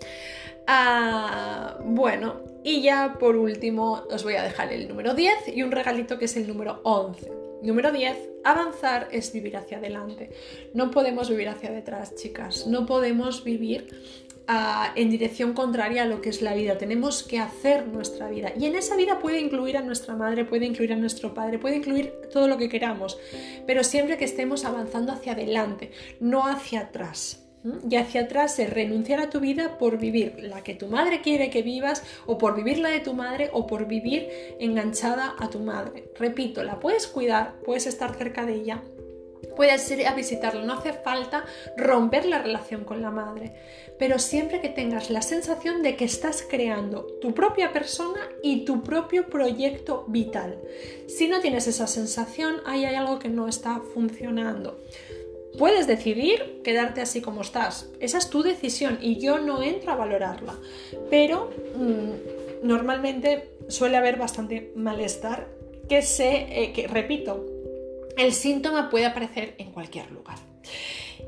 Ah, 0.67 1.79
bueno, 1.85 2.41
y 2.63 2.81
ya 2.81 3.17
por 3.19 3.37
último 3.37 4.05
os 4.11 4.25
voy 4.25 4.37
a 4.37 4.43
dejar 4.43 4.73
el 4.73 4.89
número 4.89 5.15
10 5.15 5.49
y 5.55 5.63
un 5.63 5.73
regalito 5.73 6.19
que 6.19 6.25
es 6.25 6.37
el 6.37 6.47
número 6.47 6.81
11. 6.85 7.31
Número 7.63 7.93
10, 7.93 8.17
avanzar 8.45 9.09
es 9.11 9.33
vivir 9.33 9.57
hacia 9.57 9.79
adelante. 9.79 10.31
No 10.75 10.91
podemos 10.91 11.29
vivir 11.31 11.49
hacia 11.49 11.71
detrás, 11.71 12.15
chicas. 12.15 12.67
No 12.67 12.87
podemos 12.87 13.43
vivir 13.43 13.89
en 14.47 15.11
dirección 15.11 15.55
contraria 15.55 16.03
a 16.03 16.07
lo 16.07 16.21
que 16.21 16.29
es 16.29 16.43
la 16.43 16.55
vida. 16.55 16.79
Tenemos 16.79 17.23
que 17.23 17.39
hacer 17.39 17.87
nuestra 17.89 18.29
vida. 18.29 18.53
Y 18.59 18.67
en 18.67 18.77
esa 18.77 18.97
vida 18.97 19.19
puede 19.19 19.41
incluir 19.41 19.77
a 19.77 19.83
nuestra 19.83 20.17
madre, 20.17 20.45
puede 20.45 20.67
incluir 20.67 20.93
a 20.93 20.97
nuestro 20.97 21.35
padre, 21.35 21.59
puede 21.59 21.77
incluir 21.77 22.13
todo 22.33 22.49
lo 22.49 22.59
que 22.59 22.69
queramos. 22.69 23.19
Pero 23.67 23.85
siempre 23.85 24.17
que 24.17 24.25
estemos 24.25 24.65
avanzando 24.65 25.13
hacia 25.13 25.33
adelante, 25.33 25.91
no 26.21 26.47
hacia 26.47 26.81
atrás. 26.81 27.41
Y 27.89 27.97
hacia 27.97 28.23
atrás 28.23 28.59
es 28.59 28.69
renunciar 28.69 29.21
a 29.21 29.31
tu 29.31 29.41
vida 29.41 29.79
por 29.79 29.97
vivir 29.97 30.35
la 30.39 30.63
que 30.63 30.75
tu 30.75 30.89
madre 30.89 31.23
quiere 31.23 31.49
que 31.49 31.63
vivas 31.63 32.05
o 32.27 32.37
por 32.37 32.55
vivir 32.55 32.79
la 32.79 32.91
de 32.91 33.01
tu 33.01 33.15
madre 33.15 33.49
o 33.55 33.67
por 33.67 33.87
vivir 33.87 34.29
enganchada 34.61 35.35
a 35.39 35.49
tu 35.49 35.61
madre. 35.61 36.11
Repito, 36.19 36.63
la 36.63 36.79
puedes 36.79 37.07
cuidar, 37.07 37.55
puedes 37.65 37.87
estar 37.87 38.15
cerca 38.17 38.45
de 38.45 38.57
ella, 38.57 38.83
puedes 39.57 39.91
ir 39.91 40.07
a 40.07 40.15
visitarla, 40.15 40.63
no 40.63 40.75
hace 40.75 40.93
falta 40.93 41.45
romper 41.77 42.27
la 42.27 42.43
relación 42.43 42.85
con 42.85 43.03
la 43.03 43.11
madre, 43.11 43.53
pero 43.99 44.19
siempre 44.19 44.61
que 44.61 44.69
tengas 44.69 45.11
la 45.11 45.23
sensación 45.23 45.83
de 45.83 45.97
que 45.97 46.05
estás 46.05 46.45
creando 46.49 47.07
tu 47.21 47.35
propia 47.35 47.73
persona 47.73 48.21
y 48.43 48.65
tu 48.65 48.83
propio 48.83 49.29
proyecto 49.29 50.05
vital. 50.09 50.59
Si 51.07 51.29
no 51.29 51.41
tienes 51.41 51.67
esa 51.67 51.87
sensación, 51.87 52.57
ahí 52.67 52.85
hay 52.85 52.95
algo 52.95 53.19
que 53.19 53.29
no 53.29 53.49
está 53.49 53.81
funcionando. 53.95 54.79
Puedes 55.59 55.87
decidir 55.87 56.63
quedarte 56.65 57.01
así 57.01 57.21
como 57.21 57.43
estás. 57.43 57.89
Esa 58.01 58.19
es 58.19 58.29
tu 58.29 58.43
decisión 58.43 58.99
y 59.01 59.21
yo 59.21 59.39
no 59.39 59.63
entro 59.63 59.93
a 59.93 59.97
valorarla. 59.97 60.59
Pero 61.11 61.51
mm, 61.77 62.67
normalmente 62.67 63.51
suele 63.69 63.97
haber 63.97 64.17
bastante 64.17 64.73
malestar 64.75 65.49
que 65.89 66.03
se, 66.03 66.63
eh, 66.63 66.73
que 66.73 66.89
repito, 66.89 67.47
el 68.17 68.33
síntoma 68.33 68.91
puede 68.91 69.07
aparecer 69.07 69.55
en 69.59 69.73
cualquier 69.73 70.11
lugar. 70.11 70.39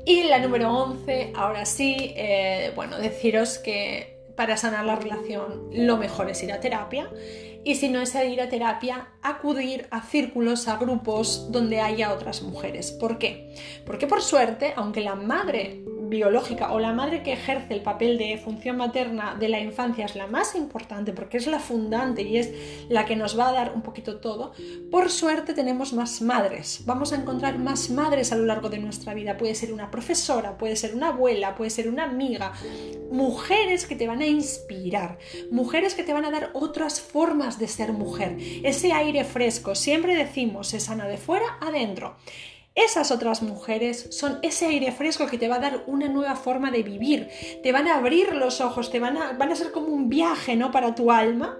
Y 0.05 0.23
la 0.23 0.39
número 0.39 0.73
11, 0.73 1.33
ahora 1.35 1.65
sí, 1.65 2.13
eh, 2.15 2.71
bueno, 2.75 2.97
deciros 2.97 3.57
que 3.57 4.17
para 4.35 4.55
sanar 4.55 4.85
la 4.85 4.95
relación 4.95 5.69
lo 5.73 5.97
mejor 5.97 6.29
es 6.29 6.41
ir 6.43 6.53
a 6.53 6.59
terapia 6.59 7.09
y 7.63 7.75
si 7.75 7.89
no 7.89 7.99
es 7.99 8.15
ir 8.15 8.39
a 8.39 8.47
terapia, 8.47 9.09
acudir 9.21 9.87
a 9.91 10.01
círculos, 10.01 10.69
a 10.69 10.77
grupos 10.77 11.51
donde 11.51 11.81
haya 11.81 12.13
otras 12.13 12.41
mujeres. 12.41 12.91
¿Por 12.91 13.17
qué? 13.17 13.53
Porque 13.85 14.07
por 14.07 14.21
suerte, 14.21 14.71
aunque 14.77 15.01
la 15.01 15.15
madre 15.15 15.83
biológica 16.09 16.71
o 16.71 16.79
la 16.79 16.93
madre 16.93 17.23
que 17.23 17.33
ejerce 17.33 17.73
el 17.73 17.81
papel 17.81 18.17
de 18.17 18.37
función 18.37 18.77
materna 18.77 19.35
de 19.39 19.49
la 19.49 19.59
infancia 19.59 20.05
es 20.05 20.15
la 20.15 20.27
más 20.27 20.55
importante 20.55 21.13
porque 21.13 21.37
es 21.37 21.47
la 21.47 21.59
fundante 21.59 22.21
y 22.21 22.37
es 22.37 22.51
la 22.89 23.05
que 23.05 23.15
nos 23.15 23.37
va 23.37 23.49
a 23.49 23.53
dar 23.53 23.73
un 23.73 23.81
poquito 23.81 24.19
todo, 24.19 24.53
por 24.91 25.09
suerte 25.09 25.53
tenemos 25.53 25.93
más 25.93 26.21
madres. 26.21 26.81
Vamos 26.85 27.13
a 27.13 27.15
encontrar 27.15 27.57
más 27.57 27.89
madres 27.89 28.31
a 28.31 28.35
lo 28.35 28.45
largo 28.45 28.69
de 28.69 28.79
nuestra 28.79 29.13
vida. 29.13 29.37
Puede 29.37 29.55
ser 29.55 29.73
una 29.73 29.91
profesora, 29.91 30.57
puede 30.57 30.75
ser 30.75 30.95
una 30.95 31.09
abuela, 31.09 31.55
puede 31.55 31.69
ser 31.69 31.89
una 31.89 32.05
amiga. 32.05 32.53
Mujeres 33.11 33.85
que 33.85 33.95
te 33.95 34.07
van 34.07 34.21
a 34.21 34.27
inspirar, 34.27 35.17
mujeres 35.51 35.95
que 35.95 36.03
te 36.03 36.13
van 36.13 36.25
a 36.25 36.31
dar 36.31 36.51
otras 36.53 37.01
formas 37.01 37.59
de 37.59 37.67
ser 37.67 37.93
mujer. 37.93 38.37
Ese 38.63 38.93
aire 38.93 39.23
fresco, 39.23 39.75
siempre 39.75 40.15
decimos, 40.15 40.67
se 40.67 40.79
sana 40.79 41.07
de 41.07 41.17
fuera 41.17 41.57
adentro. 41.61 42.15
Esas 42.77 43.09
otras 43.09 43.41
mujeres 43.41 44.05
son 44.11 44.37
ese 44.43 44.67
aire 44.67 44.91
fresco 44.91 45.25
que 45.25 45.39
te 45.39 45.47
va 45.47 45.55
a 45.55 45.59
dar 45.59 45.83
una 45.87 46.07
nueva 46.09 46.35
forma 46.35 46.69
de 46.69 46.83
vivir, 46.83 47.27
te 47.63 47.71
van 47.71 47.87
a 47.87 47.97
abrir 47.97 48.35
los 48.35 48.61
ojos, 48.61 48.91
te 48.91 48.99
van 48.99 49.17
a, 49.17 49.33
van 49.33 49.51
a 49.51 49.55
ser 49.55 49.71
como 49.71 49.87
un 49.87 50.09
viaje, 50.09 50.55
¿no? 50.55 50.71
Para 50.71 50.93
tu 50.93 51.11
alma. 51.11 51.57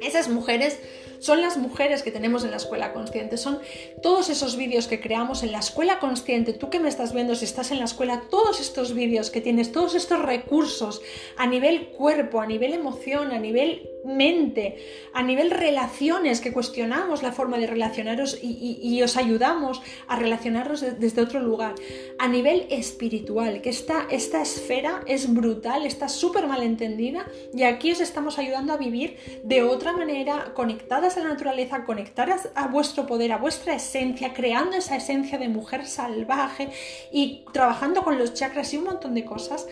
Esas 0.00 0.28
mujeres 0.28 0.78
son 1.18 1.40
las 1.40 1.56
mujeres 1.56 2.04
que 2.04 2.12
tenemos 2.12 2.44
en 2.44 2.52
la 2.52 2.58
escuela 2.58 2.92
consciente, 2.92 3.36
son 3.36 3.58
todos 4.00 4.30
esos 4.30 4.56
vídeos 4.56 4.86
que 4.86 5.00
creamos 5.00 5.42
en 5.42 5.50
la 5.50 5.58
escuela 5.58 5.98
consciente, 5.98 6.52
tú 6.52 6.70
que 6.70 6.78
me 6.78 6.88
estás 6.88 7.12
viendo 7.12 7.34
si 7.34 7.44
estás 7.44 7.72
en 7.72 7.80
la 7.80 7.86
escuela, 7.86 8.22
todos 8.30 8.60
estos 8.60 8.94
vídeos 8.94 9.30
que 9.30 9.40
tienes, 9.40 9.72
todos 9.72 9.96
estos 9.96 10.22
recursos 10.22 11.02
a 11.36 11.48
nivel 11.48 11.88
cuerpo, 11.88 12.40
a 12.40 12.46
nivel 12.46 12.74
emoción, 12.74 13.32
a 13.32 13.40
nivel 13.40 13.88
mente, 14.04 14.76
a 15.12 15.22
nivel 15.22 15.50
relaciones, 15.50 16.40
que 16.40 16.52
cuestionamos 16.52 17.22
la 17.22 17.32
forma 17.32 17.58
de 17.58 17.66
relacionaros 17.66 18.38
y, 18.42 18.98
os 19.02 19.16
ayudamos 19.16 19.80
a 20.08 20.16
relacionaros 20.16 20.84
desde 20.98 21.22
otro 21.22 21.40
lugar, 21.40 21.74
a 22.18 22.26
nivel 22.26 22.66
espiritual, 22.70 23.60
que 23.60 23.70
esta, 23.70 24.06
esta 24.10 24.42
esfera 24.42 25.02
es 25.06 25.32
brutal, 25.32 25.86
está 25.86 26.08
súper 26.08 26.46
mal 26.46 26.62
entendida 26.62 27.26
y 27.54 27.62
aquí 27.62 27.92
os 27.92 28.00
estamos 28.00 28.38
ayudando 28.38 28.72
a 28.72 28.76
vivir 28.76 29.16
de 29.44 29.62
otra 29.62 29.92
manera, 29.92 30.52
conectadas 30.54 31.16
a 31.16 31.20
la 31.20 31.28
naturaleza, 31.28 31.84
conectadas 31.84 32.48
a 32.54 32.66
vuestro 32.66 33.06
poder, 33.06 33.32
a 33.32 33.38
vuestra 33.38 33.74
esencia, 33.74 34.32
creando 34.32 34.76
esa 34.76 34.96
esencia 34.96 35.38
de 35.38 35.48
mujer 35.48 35.86
salvaje 35.86 36.68
y 37.12 37.44
trabajando 37.52 38.02
con 38.02 38.18
los 38.18 38.34
chakras 38.34 38.72
y 38.72 38.78
un 38.78 38.84
montón 38.84 39.14
de 39.14 39.24
cosas. 39.24 39.66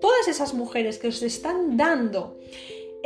Todas 0.00 0.28
esas 0.28 0.52
mujeres 0.52 0.98
que 0.98 1.08
os 1.08 1.22
están 1.22 1.76
dando 1.76 2.36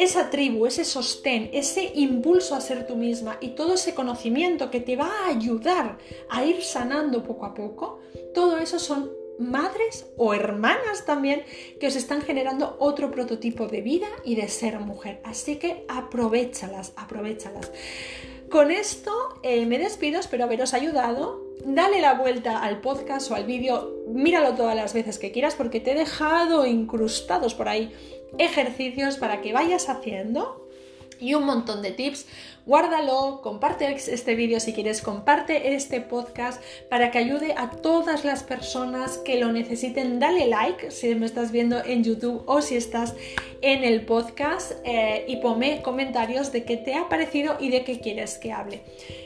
esa 0.00 0.30
tribu, 0.30 0.66
ese 0.66 0.86
sostén, 0.86 1.50
ese 1.52 1.92
impulso 1.94 2.54
a 2.54 2.62
ser 2.62 2.86
tú 2.86 2.96
misma 2.96 3.36
y 3.40 3.48
todo 3.48 3.74
ese 3.74 3.94
conocimiento 3.94 4.70
que 4.70 4.80
te 4.80 4.96
va 4.96 5.10
a 5.10 5.28
ayudar 5.28 5.98
a 6.30 6.42
ir 6.42 6.62
sanando 6.62 7.22
poco 7.22 7.44
a 7.44 7.52
poco, 7.52 8.00
todo 8.32 8.56
eso 8.56 8.78
son 8.78 9.10
madres 9.38 10.06
o 10.16 10.32
hermanas 10.32 11.04
también 11.04 11.42
que 11.78 11.86
os 11.86 11.96
están 11.96 12.22
generando 12.22 12.76
otro 12.78 13.10
prototipo 13.10 13.66
de 13.66 13.82
vida 13.82 14.08
y 14.24 14.36
de 14.36 14.48
ser 14.48 14.78
mujer. 14.80 15.20
Así 15.22 15.56
que 15.56 15.84
aprovechalas, 15.88 16.94
aprovechalas. 16.96 17.70
Con 18.50 18.70
esto 18.70 19.12
eh, 19.42 19.66
me 19.66 19.78
despido, 19.78 20.18
espero 20.18 20.44
haberos 20.44 20.72
ayudado. 20.72 21.46
Dale 21.64 22.00
la 22.00 22.14
vuelta 22.14 22.62
al 22.62 22.80
podcast 22.80 23.30
o 23.30 23.34
al 23.34 23.44
vídeo, 23.44 24.02
míralo 24.08 24.54
todas 24.54 24.74
las 24.74 24.94
veces 24.94 25.18
que 25.18 25.30
quieras 25.30 25.54
porque 25.56 25.78
te 25.78 25.92
he 25.92 25.94
dejado 25.94 26.64
incrustados 26.64 27.54
por 27.54 27.68
ahí 27.68 27.92
ejercicios 28.38 29.16
para 29.16 29.40
que 29.40 29.52
vayas 29.52 29.88
haciendo 29.88 30.60
y 31.20 31.34
un 31.34 31.44
montón 31.44 31.82
de 31.82 31.92
tips. 31.92 32.26
Guárdalo, 32.66 33.40
comparte 33.42 33.90
este 33.92 34.34
vídeo 34.34 34.60
si 34.60 34.72
quieres, 34.72 35.02
comparte 35.02 35.74
este 35.74 36.00
podcast 36.00 36.62
para 36.88 37.10
que 37.10 37.18
ayude 37.18 37.54
a 37.56 37.70
todas 37.70 38.24
las 38.24 38.42
personas 38.42 39.18
que 39.18 39.38
lo 39.38 39.52
necesiten. 39.52 40.18
Dale 40.18 40.46
like 40.46 40.90
si 40.90 41.14
me 41.14 41.26
estás 41.26 41.52
viendo 41.52 41.84
en 41.84 42.04
YouTube 42.04 42.42
o 42.46 42.62
si 42.62 42.76
estás 42.76 43.14
en 43.60 43.84
el 43.84 44.04
podcast 44.06 44.72
eh, 44.84 45.24
y 45.28 45.36
ponme 45.36 45.82
comentarios 45.82 46.52
de 46.52 46.64
qué 46.64 46.76
te 46.76 46.94
ha 46.94 47.08
parecido 47.08 47.56
y 47.60 47.70
de 47.70 47.84
qué 47.84 48.00
quieres 48.00 48.38
que 48.38 48.52
hable. 48.52 48.82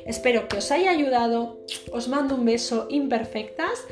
Espero 0.06 0.48
que 0.48 0.58
os 0.58 0.70
haya 0.70 0.90
ayudado, 0.90 1.60
os 1.92 2.08
mando 2.08 2.34
un 2.34 2.44
beso 2.44 2.86
imperfectas 2.90 3.84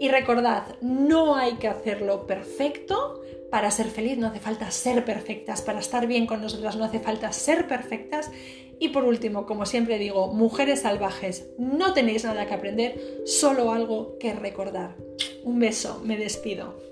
y 0.00 0.08
recordad, 0.08 0.76
no 0.80 1.34
hay 1.34 1.54
que 1.54 1.66
hacerlo 1.66 2.26
perfecto 2.26 3.22
para 3.50 3.70
ser 3.70 3.86
feliz 3.86 4.18
no 4.18 4.26
hace 4.28 4.40
falta 4.40 4.70
ser 4.70 5.04
perfectas, 5.04 5.62
para 5.62 5.80
estar 5.80 6.06
bien 6.06 6.26
con 6.26 6.40
nosotras 6.40 6.76
no 6.76 6.84
hace 6.84 7.00
falta 7.00 7.32
ser 7.32 7.66
perfectas. 7.66 8.30
Y 8.80 8.90
por 8.90 9.04
último, 9.04 9.46
como 9.46 9.66
siempre 9.66 9.98
digo, 9.98 10.32
mujeres 10.32 10.82
salvajes, 10.82 11.48
no 11.58 11.94
tenéis 11.94 12.24
nada 12.24 12.46
que 12.46 12.54
aprender, 12.54 13.22
solo 13.24 13.72
algo 13.72 14.16
que 14.18 14.32
recordar. 14.32 14.96
Un 15.42 15.58
beso, 15.58 16.00
me 16.04 16.16
despido. 16.16 16.87